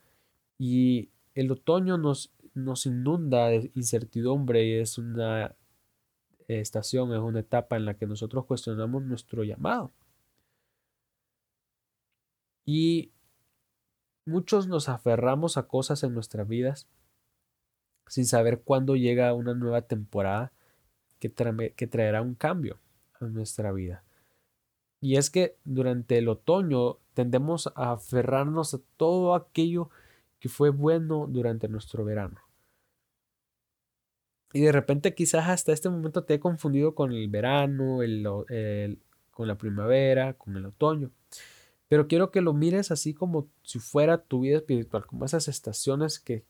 Y 0.59 1.09
el 1.33 1.51
otoño 1.51 1.97
nos, 1.97 2.31
nos 2.53 2.85
inunda 2.85 3.47
de 3.47 3.71
incertidumbre 3.73 4.65
y 4.65 4.73
es 4.79 4.97
una 4.97 5.55
estación, 6.47 7.13
es 7.13 7.19
una 7.19 7.39
etapa 7.39 7.75
en 7.75 7.85
la 7.85 7.95
que 7.95 8.05
nosotros 8.05 8.45
cuestionamos 8.45 9.03
nuestro 9.03 9.43
llamado. 9.43 9.91
Y 12.65 13.11
muchos 14.25 14.67
nos 14.67 14.89
aferramos 14.89 15.57
a 15.57 15.67
cosas 15.67 16.03
en 16.03 16.13
nuestras 16.13 16.47
vidas 16.47 16.87
sin 18.07 18.25
saber 18.25 18.61
cuándo 18.61 18.95
llega 18.95 19.33
una 19.33 19.53
nueva 19.53 19.81
temporada 19.81 20.51
que, 21.19 21.33
que 21.75 21.87
traerá 21.87 22.21
un 22.21 22.35
cambio 22.35 22.79
a 23.19 23.25
nuestra 23.25 23.71
vida. 23.71 24.03
Y 25.01 25.17
es 25.17 25.29
que 25.29 25.57
durante 25.63 26.17
el 26.17 26.27
otoño 26.29 26.99
tendemos 27.15 27.71
a 27.75 27.93
aferrarnos 27.93 28.75
a 28.75 28.79
todo 28.97 29.33
aquello 29.33 29.89
que 30.39 30.49
fue 30.49 30.69
bueno 30.69 31.25
durante 31.27 31.67
nuestro 31.67 32.05
verano. 32.05 32.39
Y 34.53 34.61
de 34.61 34.71
repente 34.71 35.15
quizás 35.15 35.49
hasta 35.49 35.73
este 35.73 35.89
momento 35.89 36.23
te 36.23 36.35
he 36.35 36.39
confundido 36.39 36.93
con 36.93 37.11
el 37.11 37.27
verano, 37.27 37.99
con 39.31 39.47
la 39.47 39.57
primavera, 39.57 40.33
con 40.33 40.55
el 40.55 40.67
otoño. 40.67 41.11
Pero 41.87 42.07
quiero 42.07 42.31
que 42.31 42.41
lo 42.41 42.53
mires 42.53 42.91
así 42.91 43.13
como 43.13 43.47
si 43.63 43.79
fuera 43.79 44.23
tu 44.23 44.41
vida 44.41 44.57
espiritual, 44.57 45.05
como 45.05 45.25
esas 45.25 45.47
estaciones 45.47 46.19
que, 46.19 46.45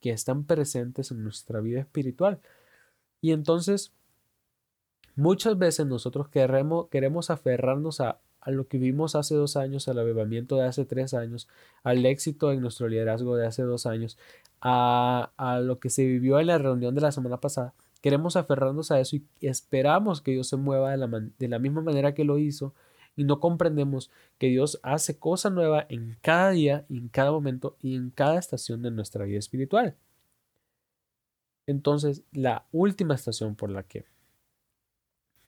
que 0.00 0.10
están 0.10 0.44
presentes 0.44 1.10
en 1.10 1.22
nuestra 1.22 1.60
vida 1.60 1.80
espiritual. 1.80 2.40
Y 3.20 3.32
entonces, 3.32 3.92
muchas 5.14 5.58
veces 5.58 5.86
nosotros 5.86 6.28
queremos, 6.28 6.88
queremos 6.88 7.30
aferrarnos 7.30 8.00
a, 8.00 8.20
a 8.42 8.50
lo 8.50 8.66
que 8.66 8.78
vimos 8.78 9.14
hace 9.14 9.34
dos 9.34 9.56
años, 9.56 9.88
al 9.88 9.98
avivamiento 9.98 10.56
de 10.56 10.66
hace 10.66 10.84
tres 10.84 11.14
años, 11.14 11.48
al 11.84 12.04
éxito 12.04 12.52
en 12.52 12.60
nuestro 12.60 12.88
liderazgo 12.88 13.36
de 13.36 13.46
hace 13.46 13.62
dos 13.62 13.86
años, 13.86 14.18
a, 14.60 15.32
a, 15.36 15.60
lo 15.60 15.78
que 15.78 15.90
se 15.90 16.04
vivió 16.04 16.40
en 16.40 16.48
la 16.48 16.58
reunión 16.58 16.94
de 16.94 17.00
la 17.00 17.12
semana 17.12 17.38
pasada. 17.38 17.72
Queremos 18.00 18.36
aferrarnos 18.36 18.90
a 18.90 19.00
eso 19.00 19.16
y 19.16 19.24
esperamos 19.40 20.20
que 20.20 20.32
Dios 20.32 20.48
se 20.48 20.56
mueva 20.56 20.90
de 20.90 20.96
la, 20.96 21.08
de 21.38 21.48
la 21.48 21.58
misma 21.60 21.82
manera 21.82 22.14
que 22.14 22.24
lo 22.24 22.38
hizo 22.38 22.74
y 23.14 23.24
no 23.24 23.40
comprendemos 23.40 24.10
que 24.38 24.48
Dios 24.48 24.80
hace 24.82 25.18
cosa 25.18 25.50
nueva 25.50 25.86
en 25.88 26.16
cada 26.20 26.50
día 26.50 26.84
en 26.88 27.08
cada 27.08 27.30
momento 27.30 27.76
y 27.80 27.94
en 27.94 28.10
cada 28.10 28.38
estación 28.38 28.82
de 28.82 28.90
nuestra 28.90 29.24
vida 29.24 29.38
espiritual. 29.38 29.94
Entonces, 31.66 32.24
la 32.32 32.66
última 32.72 33.14
estación 33.14 33.54
por 33.54 33.70
la 33.70 33.84
que 33.84 34.04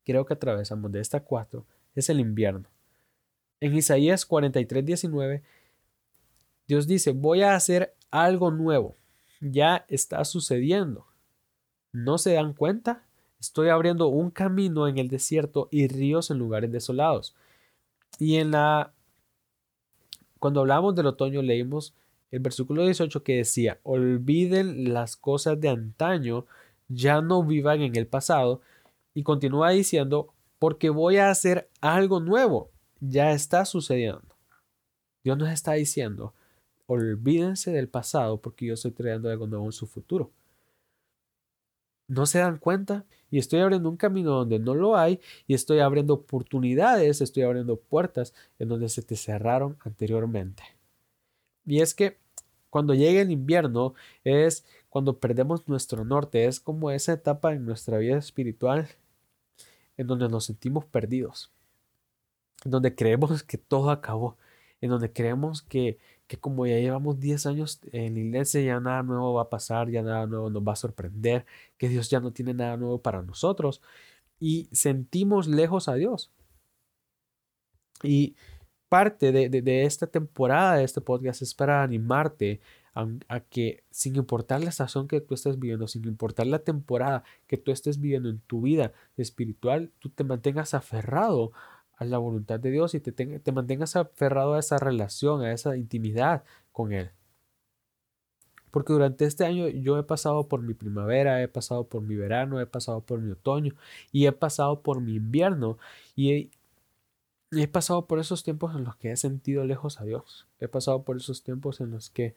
creo 0.04 0.24
que 0.26 0.34
atravesamos 0.34 0.92
de 0.92 1.00
esta 1.00 1.24
cuatro 1.24 1.66
es 1.94 2.08
el 2.08 2.20
invierno. 2.20 2.68
En 3.60 3.74
Isaías 3.74 4.26
43, 4.26 4.84
19, 4.84 5.42
Dios 6.66 6.86
dice, 6.86 7.12
voy 7.12 7.42
a 7.42 7.54
hacer 7.54 7.94
algo 8.10 8.50
nuevo. 8.50 8.96
Ya 9.40 9.84
está 9.88 10.24
sucediendo. 10.24 11.06
¿No 11.92 12.18
se 12.18 12.34
dan 12.34 12.54
cuenta? 12.54 13.06
Estoy 13.38 13.68
abriendo 13.68 14.08
un 14.08 14.30
camino 14.30 14.88
en 14.88 14.98
el 14.98 15.08
desierto 15.08 15.68
y 15.70 15.86
ríos 15.88 16.30
en 16.30 16.38
lugares 16.38 16.72
desolados. 16.72 17.34
Y 18.18 18.36
en 18.36 18.52
la 18.52 18.92
cuando 20.44 20.60
hablamos 20.60 20.94
del 20.94 21.06
otoño 21.06 21.40
leímos 21.40 21.94
el 22.30 22.40
versículo 22.40 22.84
18 22.84 23.22
que 23.22 23.36
decía, 23.36 23.80
olviden 23.82 24.92
las 24.92 25.16
cosas 25.16 25.58
de 25.58 25.70
antaño, 25.70 26.44
ya 26.88 27.22
no 27.22 27.42
vivan 27.44 27.80
en 27.80 27.96
el 27.96 28.06
pasado. 28.06 28.60
Y 29.14 29.22
continúa 29.22 29.70
diciendo, 29.70 30.34
porque 30.58 30.90
voy 30.90 31.16
a 31.16 31.30
hacer 31.30 31.70
algo 31.80 32.20
nuevo, 32.20 32.70
ya 33.08 33.32
está 33.32 33.64
sucediendo. 33.64 34.36
Dios 35.22 35.38
nos 35.38 35.50
está 35.50 35.72
diciendo, 35.72 36.34
olvídense 36.86 37.72
del 37.72 37.88
pasado 37.88 38.40
porque 38.40 38.66
yo 38.66 38.74
estoy 38.74 38.92
creando 38.92 39.30
algo 39.30 39.46
nuevo 39.46 39.66
en 39.66 39.72
su 39.72 39.86
futuro 39.86 40.30
no 42.06 42.26
se 42.26 42.38
dan 42.38 42.58
cuenta 42.58 43.04
y 43.30 43.38
estoy 43.38 43.60
abriendo 43.60 43.88
un 43.88 43.96
camino 43.96 44.30
donde 44.30 44.58
no 44.58 44.74
lo 44.74 44.96
hay 44.96 45.20
y 45.46 45.54
estoy 45.54 45.80
abriendo 45.80 46.14
oportunidades, 46.14 47.20
estoy 47.20 47.42
abriendo 47.42 47.76
puertas 47.76 48.34
en 48.58 48.68
donde 48.68 48.88
se 48.88 49.02
te 49.02 49.16
cerraron 49.16 49.76
anteriormente. 49.80 50.62
Y 51.66 51.80
es 51.80 51.94
que 51.94 52.18
cuando 52.70 52.94
llega 52.94 53.20
el 53.20 53.30
invierno 53.30 53.94
es 54.22 54.64
cuando 54.88 55.18
perdemos 55.18 55.66
nuestro 55.66 56.04
norte, 56.04 56.44
es 56.46 56.60
como 56.60 56.90
esa 56.90 57.14
etapa 57.14 57.54
en 57.54 57.64
nuestra 57.64 57.98
vida 57.98 58.18
espiritual 58.18 58.88
en 59.96 60.06
donde 60.06 60.28
nos 60.28 60.44
sentimos 60.44 60.84
perdidos, 60.84 61.52
en 62.64 62.70
donde 62.70 62.94
creemos 62.94 63.42
que 63.42 63.58
todo 63.58 63.90
acabó, 63.90 64.36
en 64.80 64.90
donde 64.90 65.12
creemos 65.12 65.62
que 65.62 65.98
que 66.26 66.38
como 66.38 66.66
ya 66.66 66.78
llevamos 66.78 67.20
10 67.20 67.46
años 67.46 67.80
en 67.92 68.14
la 68.14 68.20
iglesia, 68.20 68.60
ya 68.62 68.80
nada 68.80 69.02
nuevo 69.02 69.34
va 69.34 69.42
a 69.42 69.50
pasar, 69.50 69.90
ya 69.90 70.02
nada 70.02 70.26
nuevo 70.26 70.50
nos 70.50 70.62
va 70.62 70.72
a 70.72 70.76
sorprender, 70.76 71.44
que 71.76 71.88
Dios 71.88 72.10
ya 72.10 72.20
no 72.20 72.32
tiene 72.32 72.54
nada 72.54 72.76
nuevo 72.76 73.00
para 73.02 73.22
nosotros 73.22 73.82
y 74.40 74.68
sentimos 74.72 75.46
lejos 75.48 75.88
a 75.88 75.94
Dios. 75.94 76.30
Y 78.02 78.36
parte 78.88 79.32
de, 79.32 79.84
esta 79.84 80.06
temporada 80.06 80.76
de 80.76 80.84
este 80.84 81.00
podcast 81.00 81.42
es 81.42 81.54
para 81.54 81.82
animarte 81.82 82.60
a, 82.94 83.06
a, 83.28 83.40
que 83.40 83.82
sin 83.90 84.16
importar 84.16 84.62
la 84.62 84.70
estación 84.70 85.08
que 85.08 85.20
tú 85.20 85.34
estés 85.34 85.58
viviendo, 85.58 85.88
sin 85.88 86.04
importar 86.06 86.46
la 86.46 86.60
temporada 86.60 87.24
que 87.46 87.56
tú 87.56 87.72
estés 87.72 88.00
viviendo 88.00 88.28
en 88.28 88.40
tu 88.40 88.62
vida 88.62 88.92
espiritual, 89.16 89.90
tú 89.98 90.10
te 90.10 90.24
mantengas 90.24 90.74
aferrado 90.74 91.52
a 91.96 92.04
la 92.04 92.18
voluntad 92.18 92.60
de 92.60 92.70
Dios 92.70 92.94
y 92.94 93.00
te, 93.00 93.12
te 93.12 93.52
mantengas 93.52 93.96
aferrado 93.96 94.54
a 94.54 94.58
esa 94.58 94.78
relación, 94.78 95.42
a 95.42 95.52
esa 95.52 95.76
intimidad 95.76 96.44
con 96.72 96.92
Él. 96.92 97.10
Porque 98.74 98.92
durante 98.92 99.24
este 99.24 99.44
año 99.44 99.68
yo 99.68 99.98
he 99.98 100.02
pasado 100.02 100.48
por 100.48 100.60
mi 100.60 100.74
primavera, 100.74 101.40
he 101.40 101.46
pasado 101.46 101.84
por 101.84 102.02
mi 102.02 102.16
verano, 102.16 102.60
he 102.60 102.66
pasado 102.66 103.02
por 103.02 103.20
mi 103.20 103.30
otoño 103.30 103.72
y 104.10 104.26
he 104.26 104.32
pasado 104.32 104.82
por 104.82 105.00
mi 105.00 105.14
invierno 105.14 105.78
y 106.16 106.32
he, 106.32 106.50
he 107.52 107.68
pasado 107.68 108.06
por 108.06 108.18
esos 108.18 108.42
tiempos 108.42 108.74
en 108.74 108.82
los 108.82 108.96
que 108.96 109.12
he 109.12 109.16
sentido 109.16 109.64
lejos 109.64 110.00
a 110.00 110.04
Dios. 110.04 110.48
He 110.58 110.66
pasado 110.66 111.04
por 111.04 111.16
esos 111.16 111.44
tiempos 111.44 111.80
en 111.80 111.92
los 111.92 112.10
que 112.10 112.34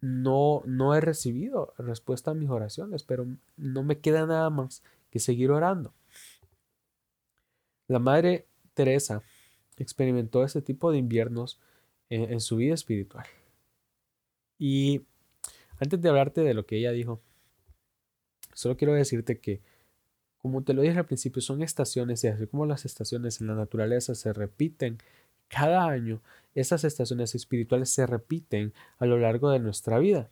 no, 0.00 0.62
no 0.64 0.94
he 0.94 1.02
recibido 1.02 1.74
respuesta 1.76 2.30
a 2.30 2.34
mis 2.34 2.48
oraciones, 2.48 3.02
pero 3.02 3.26
no 3.58 3.82
me 3.82 3.98
queda 3.98 4.24
nada 4.24 4.48
más 4.48 4.82
que 5.10 5.18
seguir 5.18 5.50
orando. 5.50 5.92
La 7.86 7.98
Madre 7.98 8.46
Teresa 8.74 9.22
experimentó 9.76 10.44
ese 10.44 10.62
tipo 10.62 10.92
de 10.92 10.98
inviernos 10.98 11.60
en, 12.10 12.40
su 12.40 12.56
vida 12.56 12.74
espiritual. 12.74 13.26
Y 14.58 15.02
antes 15.78 16.00
de 16.00 16.08
hablarte 16.08 16.42
de 16.42 16.54
lo 16.54 16.66
que 16.66 16.76
ella 16.76 16.92
dijo, 16.92 17.20
solo 18.52 18.76
quiero 18.76 18.94
decirte 18.94 19.40
que, 19.40 19.62
como 20.38 20.62
te 20.62 20.74
lo 20.74 20.82
dije 20.82 20.98
al 20.98 21.06
principio, 21.06 21.42
son 21.42 21.62
estaciones 21.62 22.22
y 22.22 22.28
así 22.28 22.46
como 22.46 22.66
las 22.66 22.84
estaciones 22.84 23.40
en 23.40 23.48
la 23.48 23.54
naturaleza 23.54 24.14
se 24.14 24.32
repiten 24.32 24.98
cada 25.48 25.86
año, 25.86 26.22
esas 26.54 26.84
estaciones 26.84 27.34
espirituales 27.34 27.90
se 27.90 28.06
repiten 28.06 28.72
a 28.98 29.06
lo 29.06 29.18
largo 29.18 29.50
de 29.50 29.58
nuestra 29.58 29.98
vida. 29.98 30.30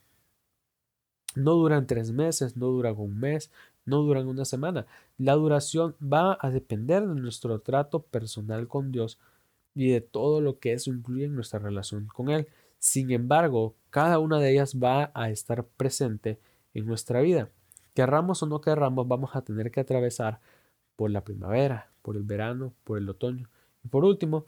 No 1.35 1.55
duran 1.55 1.87
tres 1.87 2.13
meses, 2.13 2.57
no 2.57 2.67
duran 2.67 2.95
un 2.99 3.19
mes, 3.19 3.51
no 3.85 3.99
duran 4.03 4.29
una 4.29 4.45
semana. 4.45 4.87
La 5.19 5.35
duración 5.35 5.95
va 6.03 6.39
a 6.41 6.51
depender 6.51 7.07
de 7.07 7.21
nuestro 7.21 7.61
trato 7.61 8.03
personal 8.03 8.69
con 8.69 8.93
Dios 8.93 9.19
y 9.75 9.91
de 9.91 10.01
todo 10.01 10.41
lo 10.41 10.59
que 10.59 10.73
eso 10.73 10.91
incluye 10.91 11.25
en 11.25 11.35
nuestra 11.35 11.59
relación 11.59 12.07
con 12.07 12.31
Él. 12.31 12.47
Sin 12.79 13.11
embargo, 13.11 13.75
cada 13.91 14.19
una 14.19 14.39
de 14.39 14.53
ellas 14.53 14.77
va 14.77 15.11
a 15.15 15.31
estar 15.31 15.65
presente 15.65 16.39
en 16.75 16.87
nuestra 16.87 17.21
vida. 17.21 17.51
Querramos 17.95 18.43
o 18.43 18.47
no 18.47 18.61
querramos, 18.61 19.07
vamos 19.07 19.35
a 19.35 19.43
tener 19.43 19.71
que 19.71 19.81
atravesar 19.81 20.41
por 20.97 21.11
la 21.11 21.25
primavera, 21.25 21.91
por 22.03 22.17
el 22.17 22.23
verano, 22.23 22.75
por 22.85 22.99
el 22.99 23.09
otoño 23.09 23.49
y 23.85 23.89
por 23.89 24.05
último, 24.05 24.47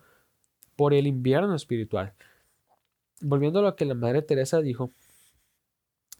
por 0.76 0.94
el 0.94 1.06
invierno 1.06 1.54
espiritual. 1.54 2.14
Volviendo 3.20 3.60
a 3.60 3.62
lo 3.62 3.76
que 3.76 3.84
la 3.84 3.94
Madre 3.94 4.22
Teresa 4.22 4.60
dijo, 4.60 4.90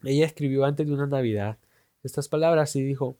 ella 0.03 0.27
escribió 0.27 0.64
antes 0.64 0.87
de 0.87 0.92
una 0.92 1.07
Navidad 1.07 1.59
estas 2.04 2.28
palabras 2.28 2.76
y 2.76 2.82
dijo, 2.82 3.16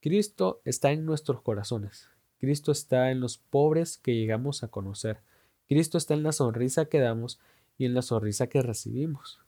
Cristo 0.00 0.60
está 0.64 0.92
en 0.92 1.04
nuestros 1.04 1.42
corazones, 1.42 2.08
Cristo 2.38 2.72
está 2.72 3.10
en 3.10 3.20
los 3.20 3.38
pobres 3.38 3.98
que 3.98 4.14
llegamos 4.14 4.62
a 4.62 4.68
conocer, 4.68 5.20
Cristo 5.68 5.98
está 5.98 6.14
en 6.14 6.22
la 6.22 6.32
sonrisa 6.32 6.86
que 6.86 7.00
damos 7.00 7.38
y 7.78 7.84
en 7.84 7.94
la 7.94 8.02
sonrisa 8.02 8.46
que 8.46 8.62
recibimos. 8.62 9.40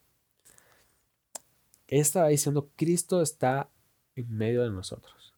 Ella 1.87 2.03
estaba 2.03 2.29
diciendo, 2.29 2.71
Cristo 2.77 3.21
está 3.21 3.69
en 4.17 4.37
medio 4.37 4.63
de 4.63 4.71
nosotros. 4.71 5.35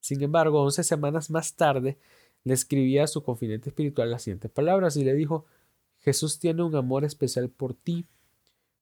Sin 0.00 0.22
embargo, 0.22 0.62
once 0.62 0.82
semanas 0.82 1.30
más 1.30 1.54
tarde, 1.54 1.98
le 2.42 2.52
escribía 2.52 3.04
a 3.04 3.06
su 3.06 3.22
confidente 3.22 3.70
espiritual 3.70 4.10
las 4.10 4.22
siguientes 4.22 4.50
palabras 4.50 4.96
y 4.96 5.04
le 5.04 5.14
dijo, 5.14 5.46
Jesús 6.00 6.38
tiene 6.38 6.62
un 6.62 6.76
amor 6.76 7.04
especial 7.04 7.48
por 7.48 7.74
ti, 7.74 8.06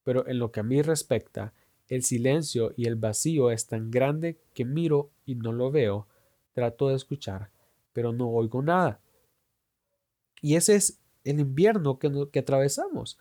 pero 0.02 0.26
en 0.26 0.40
lo 0.40 0.50
que 0.50 0.60
a 0.60 0.64
mí 0.64 0.82
respecta, 0.82 1.54
el 1.94 2.04
silencio 2.04 2.72
y 2.74 2.86
el 2.86 2.96
vacío 2.96 3.50
es 3.50 3.66
tan 3.66 3.90
grande 3.90 4.38
que 4.54 4.64
miro 4.64 5.10
y 5.26 5.34
no 5.34 5.52
lo 5.52 5.70
veo, 5.70 6.06
trato 6.54 6.88
de 6.88 6.94
escuchar, 6.94 7.50
pero 7.92 8.14
no 8.14 8.30
oigo 8.30 8.62
nada. 8.62 8.98
Y 10.40 10.56
ese 10.56 10.74
es 10.76 10.98
el 11.24 11.38
invierno 11.38 11.98
que, 11.98 12.28
que 12.32 12.38
atravesamos. 12.38 13.18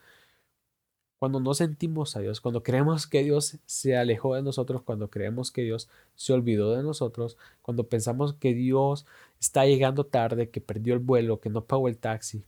Cuando 1.20 1.42
no 1.42 1.54
sentimos 1.54 2.16
a 2.16 2.22
Dios, 2.22 2.40
cuando 2.40 2.64
creemos 2.64 3.08
que 3.08 3.24
Dios 3.24 3.58
se 3.66 3.98
alejó 3.98 4.36
de 4.36 4.42
nosotros, 4.42 4.82
cuando 4.84 5.10
creemos 5.10 5.52
que 5.52 5.64
Dios 5.64 5.90
se 6.16 6.32
olvidó 6.32 6.74
de 6.74 6.82
nosotros, 6.82 7.38
cuando 7.62 7.90
pensamos 7.90 8.36
que 8.36 8.54
Dios 8.54 9.06
está 9.38 9.66
llegando 9.66 10.06
tarde, 10.06 10.50
que 10.50 10.62
perdió 10.62 10.94
el 10.94 11.02
vuelo, 11.02 11.42
que 11.42 11.50
no 11.50 11.66
pagó 11.66 11.90
el 11.90 11.98
taxi. 11.98 12.46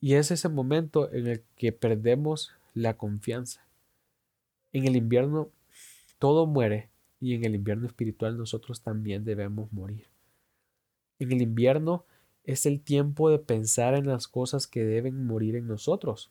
Y 0.00 0.14
es 0.14 0.30
ese 0.30 0.48
momento 0.48 1.12
en 1.12 1.26
el 1.26 1.42
que 1.56 1.72
perdemos 1.72 2.52
la 2.72 2.96
confianza. 2.96 3.69
En 4.72 4.86
el 4.86 4.96
invierno 4.96 5.50
todo 6.18 6.46
muere 6.46 6.90
y 7.20 7.34
en 7.34 7.44
el 7.44 7.54
invierno 7.54 7.86
espiritual 7.86 8.36
nosotros 8.36 8.82
también 8.82 9.24
debemos 9.24 9.72
morir. 9.72 10.08
En 11.18 11.32
el 11.32 11.42
invierno 11.42 12.04
es 12.44 12.66
el 12.66 12.80
tiempo 12.80 13.30
de 13.30 13.38
pensar 13.38 13.94
en 13.94 14.06
las 14.06 14.28
cosas 14.28 14.66
que 14.66 14.84
deben 14.84 15.26
morir 15.26 15.56
en 15.56 15.66
nosotros. 15.66 16.30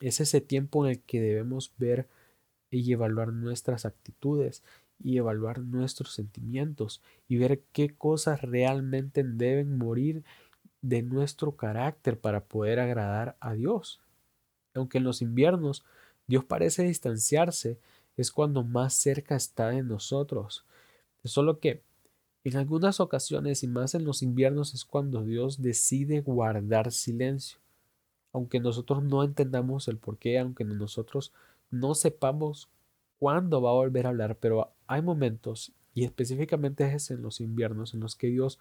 Es 0.00 0.20
ese 0.20 0.40
tiempo 0.40 0.84
en 0.84 0.92
el 0.92 1.00
que 1.00 1.20
debemos 1.20 1.72
ver 1.78 2.08
y 2.70 2.92
evaluar 2.92 3.32
nuestras 3.32 3.84
actitudes 3.84 4.62
y 5.02 5.18
evaluar 5.18 5.60
nuestros 5.60 6.14
sentimientos 6.14 7.02
y 7.28 7.36
ver 7.36 7.62
qué 7.72 7.94
cosas 7.94 8.40
realmente 8.42 9.22
deben 9.24 9.76
morir 9.78 10.24
de 10.80 11.02
nuestro 11.02 11.56
carácter 11.56 12.18
para 12.18 12.44
poder 12.44 12.80
agradar 12.80 13.36
a 13.40 13.54
Dios. 13.54 14.00
Aunque 14.74 14.98
en 14.98 15.04
los 15.04 15.22
inviernos 15.22 15.84
Dios 16.26 16.44
parece 16.44 16.84
distanciarse, 16.84 17.78
es 18.16 18.30
cuando 18.30 18.62
más 18.62 18.94
cerca 18.94 19.36
está 19.36 19.68
de 19.70 19.82
nosotros. 19.82 20.64
Solo 21.24 21.58
que 21.58 21.82
en 22.44 22.56
algunas 22.56 23.00
ocasiones 23.00 23.62
y 23.62 23.66
más 23.66 23.94
en 23.94 24.04
los 24.04 24.22
inviernos 24.22 24.74
es 24.74 24.84
cuando 24.84 25.24
Dios 25.24 25.62
decide 25.62 26.20
guardar 26.20 26.92
silencio. 26.92 27.58
Aunque 28.32 28.60
nosotros 28.60 29.02
no 29.02 29.24
entendamos 29.24 29.88
el 29.88 29.96
por 29.96 30.18
qué, 30.18 30.38
aunque 30.38 30.64
nosotros 30.64 31.32
no 31.70 31.94
sepamos 31.94 32.68
cuándo 33.18 33.62
va 33.62 33.70
a 33.70 33.74
volver 33.74 34.06
a 34.06 34.10
hablar, 34.10 34.36
pero 34.36 34.72
hay 34.86 35.00
momentos, 35.00 35.72
y 35.94 36.04
específicamente 36.04 36.84
es 36.92 37.10
en 37.10 37.22
los 37.22 37.40
inviernos, 37.40 37.94
en 37.94 38.00
los 38.00 38.16
que 38.16 38.26
Dios 38.26 38.58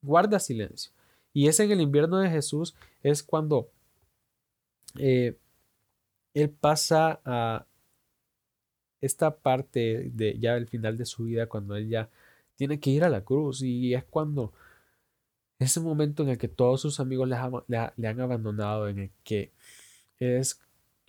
guarda 0.00 0.38
silencio. 0.38 0.92
Y 1.34 1.48
es 1.48 1.60
en 1.60 1.70
el 1.70 1.80
invierno 1.80 2.18
de 2.18 2.30
Jesús, 2.30 2.74
es 3.02 3.22
cuando 3.22 3.68
eh, 4.98 5.36
él 6.36 6.50
pasa 6.50 7.20
a 7.24 7.66
esta 9.00 9.36
parte 9.38 10.10
de 10.12 10.38
ya 10.38 10.56
el 10.56 10.66
final 10.68 10.98
de 10.98 11.06
su 11.06 11.24
vida, 11.24 11.48
cuando 11.48 11.76
él 11.76 11.88
ya 11.88 12.10
tiene 12.56 12.78
que 12.78 12.90
ir 12.90 13.04
a 13.04 13.08
la 13.08 13.24
cruz 13.24 13.62
y 13.62 13.94
es 13.94 14.04
cuando 14.04 14.52
ese 15.58 15.80
momento 15.80 16.22
en 16.22 16.28
el 16.30 16.38
que 16.38 16.48
todos 16.48 16.82
sus 16.82 17.00
amigos 17.00 17.26
le, 17.26 17.36
han 18.06 18.20
abandonado, 18.20 18.88
en 18.88 18.98
el 18.98 19.10
que 19.24 19.50
es 20.18 20.60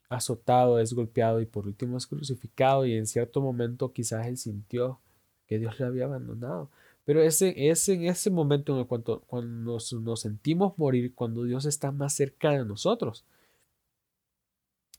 azotado, 0.08 0.80
es 0.80 0.94
golpeado 0.94 1.42
y 1.42 1.46
por 1.46 1.68
último 1.68 1.98
es 1.98 2.08
crucificado 2.08 2.86
y 2.86 2.94
en 2.94 3.06
cierto 3.06 3.42
momento 3.42 3.92
quizás 3.92 4.28
él 4.28 4.38
sintió 4.38 5.02
que 5.46 5.60
Dios 5.60 5.78
le 5.78 5.88
había 5.88 6.06
abandonado. 6.06 6.70
Pero 7.04 7.22
es 7.22 7.42
en 7.42 8.06
ese 8.06 8.30
momento 8.30 8.74
en 8.74 8.80
el 8.80 8.88
cuando, 8.88 9.22
cuando 9.28 9.78
nos 10.02 10.20
sentimos 10.22 10.78
morir, 10.78 11.14
cuando 11.14 11.44
Dios 11.44 11.66
está 11.66 11.92
más 11.92 12.14
cerca 12.14 12.52
de 12.52 12.64
nosotros. 12.64 13.26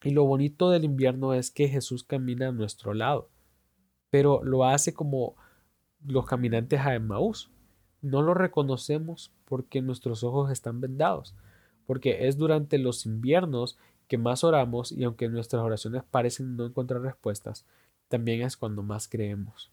Y 0.02 0.10
lo 0.10 0.24
bonito 0.24 0.70
del 0.70 0.84
invierno 0.84 1.34
es 1.34 1.50
que 1.50 1.68
Jesús 1.68 2.04
camina 2.04 2.48
a 2.48 2.52
nuestro 2.52 2.94
lado, 2.94 3.30
pero 4.10 4.42
lo 4.44 4.64
hace 4.64 4.94
como 4.94 5.34
los 6.06 6.26
caminantes 6.26 6.80
a 6.80 6.94
Emmaús. 6.94 7.50
No 8.00 8.22
lo 8.22 8.34
reconocemos 8.34 9.32
porque 9.44 9.82
nuestros 9.82 10.22
ojos 10.22 10.52
están 10.52 10.80
vendados, 10.80 11.34
porque 11.84 12.28
es 12.28 12.36
durante 12.36 12.78
los 12.78 13.06
inviernos 13.06 13.76
que 14.06 14.18
más 14.18 14.44
oramos 14.44 14.92
y 14.92 15.02
aunque 15.02 15.28
nuestras 15.28 15.62
oraciones 15.62 16.04
parecen 16.04 16.56
no 16.56 16.66
encontrar 16.66 17.02
respuestas, 17.02 17.66
también 18.06 18.42
es 18.42 18.56
cuando 18.56 18.84
más 18.84 19.08
creemos. 19.08 19.72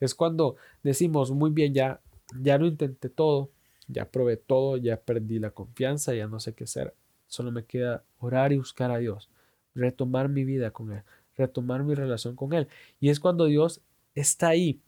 Es 0.00 0.14
cuando 0.14 0.56
decimos, 0.82 1.30
muy 1.32 1.50
bien, 1.50 1.74
ya, 1.74 2.00
ya 2.40 2.56
lo 2.56 2.66
intenté 2.66 3.10
todo, 3.10 3.50
ya 3.88 4.10
probé 4.10 4.38
todo, 4.38 4.78
ya 4.78 4.96
perdí 4.96 5.38
la 5.38 5.50
confianza, 5.50 6.14
ya 6.14 6.26
no 6.26 6.40
sé 6.40 6.54
qué 6.54 6.64
hacer, 6.64 6.94
solo 7.26 7.52
me 7.52 7.66
queda 7.66 8.04
orar 8.18 8.52
y 8.52 8.56
buscar 8.56 8.90
a 8.90 8.98
Dios 8.98 9.28
retomar 9.74 10.28
mi 10.28 10.44
vida 10.44 10.70
con 10.70 10.92
Él, 10.92 11.02
retomar 11.36 11.82
mi 11.82 11.94
relación 11.94 12.36
con 12.36 12.52
Él. 12.52 12.68
Y 13.00 13.10
es 13.10 13.20
cuando 13.20 13.46
Dios 13.46 13.80
está 14.14 14.48
ahí. 14.48 14.80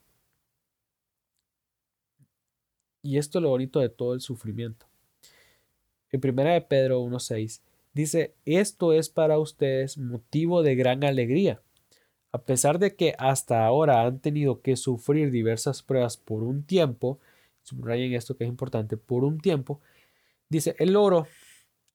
Y 3.02 3.18
esto 3.18 3.38
es 3.38 3.42
lo 3.42 3.50
bonito 3.50 3.80
de 3.80 3.88
todo 3.88 4.14
el 4.14 4.20
sufrimiento. 4.20 4.86
En 6.10 6.20
primera 6.20 6.52
de 6.52 6.60
Pedro 6.60 7.02
1.6 7.02 7.60
dice, 7.92 8.34
esto 8.44 8.92
es 8.92 9.08
para 9.08 9.38
ustedes 9.38 9.98
motivo 9.98 10.62
de 10.62 10.74
gran 10.74 11.04
alegría. 11.04 11.60
A 12.32 12.42
pesar 12.42 12.78
de 12.78 12.96
que 12.96 13.14
hasta 13.18 13.64
ahora 13.64 14.02
han 14.02 14.20
tenido 14.20 14.60
que 14.60 14.76
sufrir 14.76 15.30
diversas 15.30 15.82
pruebas 15.82 16.16
por 16.16 16.42
un 16.42 16.64
tiempo, 16.64 17.18
subrayen 17.62 18.12
esto 18.12 18.36
que 18.36 18.44
es 18.44 18.50
importante, 18.50 18.96
por 18.96 19.24
un 19.24 19.40
tiempo, 19.40 19.80
dice, 20.48 20.74
el 20.78 20.96
oro, 20.96 21.26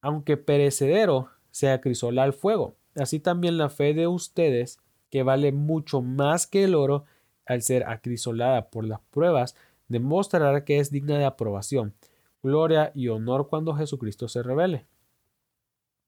aunque 0.01 0.38
perecedero, 0.38 1.29
se 1.52 1.69
acrisola 1.69 2.23
al 2.23 2.33
fuego 2.33 2.75
Así 2.96 3.19
también 3.19 3.58
la 3.58 3.69
fe 3.69 3.94
de 3.94 4.08
ustedes, 4.08 4.79
que 5.10 5.23
vale 5.23 5.52
mucho 5.52 6.02
más 6.02 6.48
que 6.48 6.63
el 6.63 6.75
oro, 6.75 7.06
al 7.46 7.62
ser 7.62 7.83
acrisolada 7.87 8.69
por 8.69 8.85
las 8.85 9.00
pruebas, 9.12 9.56
demostrará 9.87 10.63
que 10.63 10.79
es 10.79 10.92
digna 10.92 11.17
de 11.17 11.25
aprobación, 11.25 11.94
gloria 12.42 12.92
y 12.96 13.10
honor 13.10 13.50
cuando 13.50 13.75
Jesucristo 13.75 14.27
se 14.27 14.42
revele. 14.42 14.85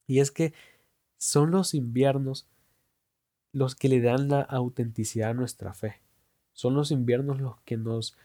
Y 0.08 0.20
es 0.20 0.32
que 0.32 0.54
son 1.18 1.52
los 1.52 1.74
inviernos 1.74 2.48
los 3.52 3.76
que 3.76 3.88
le 3.88 4.02
dan 4.02 4.30
la 4.30 4.42
autenticidad 4.42 5.30
a 5.30 5.34
nuestra 5.34 5.74
fe. 5.74 6.02
Son 6.54 6.74
los 6.74 6.92
inviernos 6.92 7.40
los 7.40 7.60
que 7.62 7.78
nos 7.78 8.18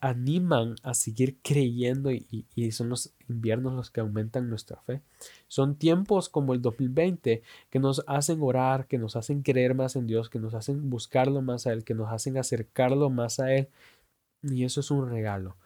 animan 0.00 0.76
a 0.82 0.94
seguir 0.94 1.38
creyendo 1.42 2.10
y, 2.10 2.46
son 2.72 2.88
los 2.88 3.14
inviernos 3.28 3.74
los 3.74 3.90
que 3.90 4.00
aumentan 4.00 4.48
nuestra 4.48 4.80
fe. 4.82 5.02
Son 5.48 5.76
tiempos 5.76 6.28
como 6.28 6.54
el 6.54 6.62
2020 6.62 7.42
que 7.70 7.78
nos 7.78 8.04
hacen 8.06 8.40
orar, 8.42 8.86
que 8.86 8.98
nos 8.98 9.16
hacen 9.16 9.42
creer 9.42 9.74
más 9.74 9.96
en 9.96 10.06
Dios, 10.06 10.30
que 10.30 10.38
nos 10.38 10.54
hacen 10.54 10.90
buscarlo 10.90 11.42
más 11.42 11.66
a 11.66 11.72
Él, 11.72 11.84
que 11.84 11.94
nos 11.94 12.10
hacen 12.10 12.38
acercarlo 12.38 13.10
más 13.10 13.40
a 13.40 13.52
Él. 13.52 13.68
Y 14.42 14.64
eso 14.64 14.80
es 14.80 14.90
un 14.90 15.08
regalo. 15.08 15.56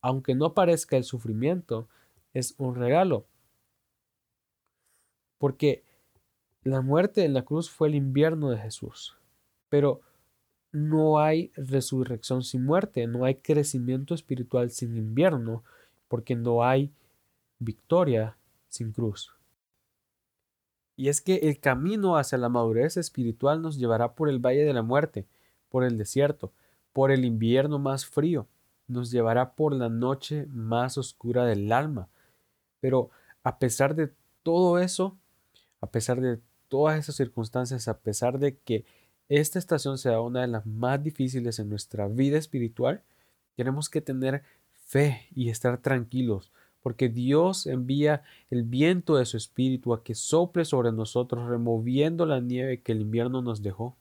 Aunque 0.00 0.34
no 0.34 0.54
parezca 0.54 0.96
el 0.96 1.04
sufrimiento, 1.04 1.88
es 2.32 2.54
un 2.58 2.74
regalo. 2.74 3.26
Porque 5.38 5.82
la 6.62 6.80
muerte 6.80 7.24
en 7.24 7.34
la 7.34 7.42
cruz 7.42 7.70
fue 7.70 7.88
el 7.88 7.94
invierno 7.94 8.50
de 8.50 8.58
Jesús. 8.58 9.16
Pero 9.68 10.00
no 10.74 11.20
hay 11.20 11.52
resurrección 11.54 12.42
sin 12.42 12.64
muerte, 12.64 13.06
no 13.06 13.24
hay 13.24 13.36
crecimiento 13.36 14.12
espiritual 14.12 14.70
sin 14.70 14.96
invierno, 14.96 15.62
porque 16.08 16.34
no 16.34 16.64
hay 16.64 16.90
victoria 17.64 18.36
sin 18.68 18.92
cruz. 18.92 19.32
Y 20.96 21.08
es 21.08 21.20
que 21.20 21.36
el 21.36 21.58
camino 21.58 22.16
hacia 22.16 22.38
la 22.38 22.48
madurez 22.48 22.96
espiritual 22.96 23.60
nos 23.62 23.78
llevará 23.78 24.14
por 24.14 24.28
el 24.28 24.38
valle 24.38 24.64
de 24.64 24.72
la 24.72 24.82
muerte, 24.82 25.26
por 25.68 25.82
el 25.84 25.98
desierto, 25.98 26.52
por 26.92 27.10
el 27.10 27.24
invierno 27.24 27.78
más 27.78 28.06
frío, 28.06 28.46
nos 28.86 29.10
llevará 29.10 29.54
por 29.54 29.74
la 29.74 29.88
noche 29.88 30.46
más 30.50 30.98
oscura 30.98 31.44
del 31.44 31.72
alma. 31.72 32.08
Pero 32.80 33.10
a 33.42 33.58
pesar 33.58 33.94
de 33.94 34.12
todo 34.42 34.78
eso, 34.78 35.16
a 35.80 35.88
pesar 35.88 36.20
de 36.20 36.40
todas 36.68 36.98
esas 36.98 37.16
circunstancias, 37.16 37.88
a 37.88 37.98
pesar 37.98 38.38
de 38.38 38.56
que 38.58 38.84
esta 39.28 39.58
estación 39.58 39.98
sea 39.98 40.20
una 40.20 40.42
de 40.42 40.48
las 40.48 40.66
más 40.66 41.02
difíciles 41.02 41.58
en 41.58 41.70
nuestra 41.70 42.08
vida 42.08 42.38
espiritual, 42.38 43.02
tenemos 43.56 43.88
que 43.88 44.00
tener 44.00 44.42
fe 44.72 45.26
y 45.34 45.48
estar 45.48 45.78
tranquilos, 45.78 46.52
porque 46.84 47.08
Dios 47.08 47.66
envía 47.66 48.24
el 48.50 48.62
viento 48.62 49.16
de 49.16 49.24
su 49.24 49.38
espíritu 49.38 49.94
a 49.94 50.04
que 50.04 50.14
sople 50.14 50.66
sobre 50.66 50.92
nosotros, 50.92 51.48
removiendo 51.48 52.26
la 52.26 52.40
nieve 52.40 52.82
que 52.82 52.92
el 52.92 53.00
invierno 53.00 53.40
nos 53.40 53.62
dejó 53.62 53.96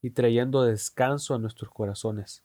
y 0.00 0.08
trayendo 0.08 0.62
descanso 0.62 1.34
a 1.34 1.38
nuestros 1.38 1.70
corazones, 1.70 2.42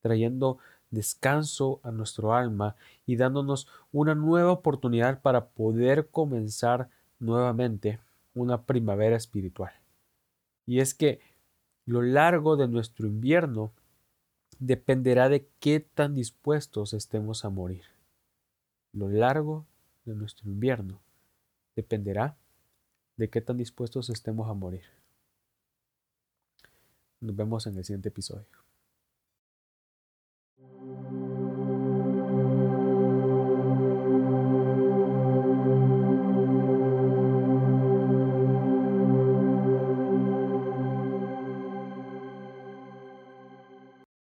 trayendo 0.00 0.58
descanso 0.90 1.78
a 1.84 1.92
nuestro 1.92 2.34
alma 2.34 2.74
y 3.06 3.14
dándonos 3.14 3.68
una 3.92 4.16
nueva 4.16 4.50
oportunidad 4.50 5.22
para 5.22 5.46
poder 5.46 6.08
comenzar 6.08 6.88
nuevamente 7.20 8.00
una 8.34 8.62
primavera 8.62 9.14
espiritual. 9.14 9.70
Y 10.66 10.80
es 10.80 10.92
que 10.92 11.20
lo 11.86 12.02
largo 12.02 12.56
de 12.56 12.66
nuestro 12.66 13.06
invierno 13.06 13.70
dependerá 14.58 15.28
de 15.28 15.46
qué 15.60 15.78
tan 15.78 16.16
dispuestos 16.16 16.94
estemos 16.94 17.44
a 17.44 17.50
morir. 17.50 17.93
Lo 18.94 19.08
largo 19.08 19.66
de 20.04 20.14
nuestro 20.14 20.48
invierno 20.48 21.00
dependerá 21.74 22.36
de 23.16 23.28
qué 23.28 23.40
tan 23.40 23.56
dispuestos 23.56 24.08
estemos 24.08 24.48
a 24.48 24.54
morir. 24.54 24.84
Nos 27.20 27.34
vemos 27.34 27.66
en 27.66 27.76
el 27.76 27.84
siguiente 27.84 28.10
episodio. 28.10 28.63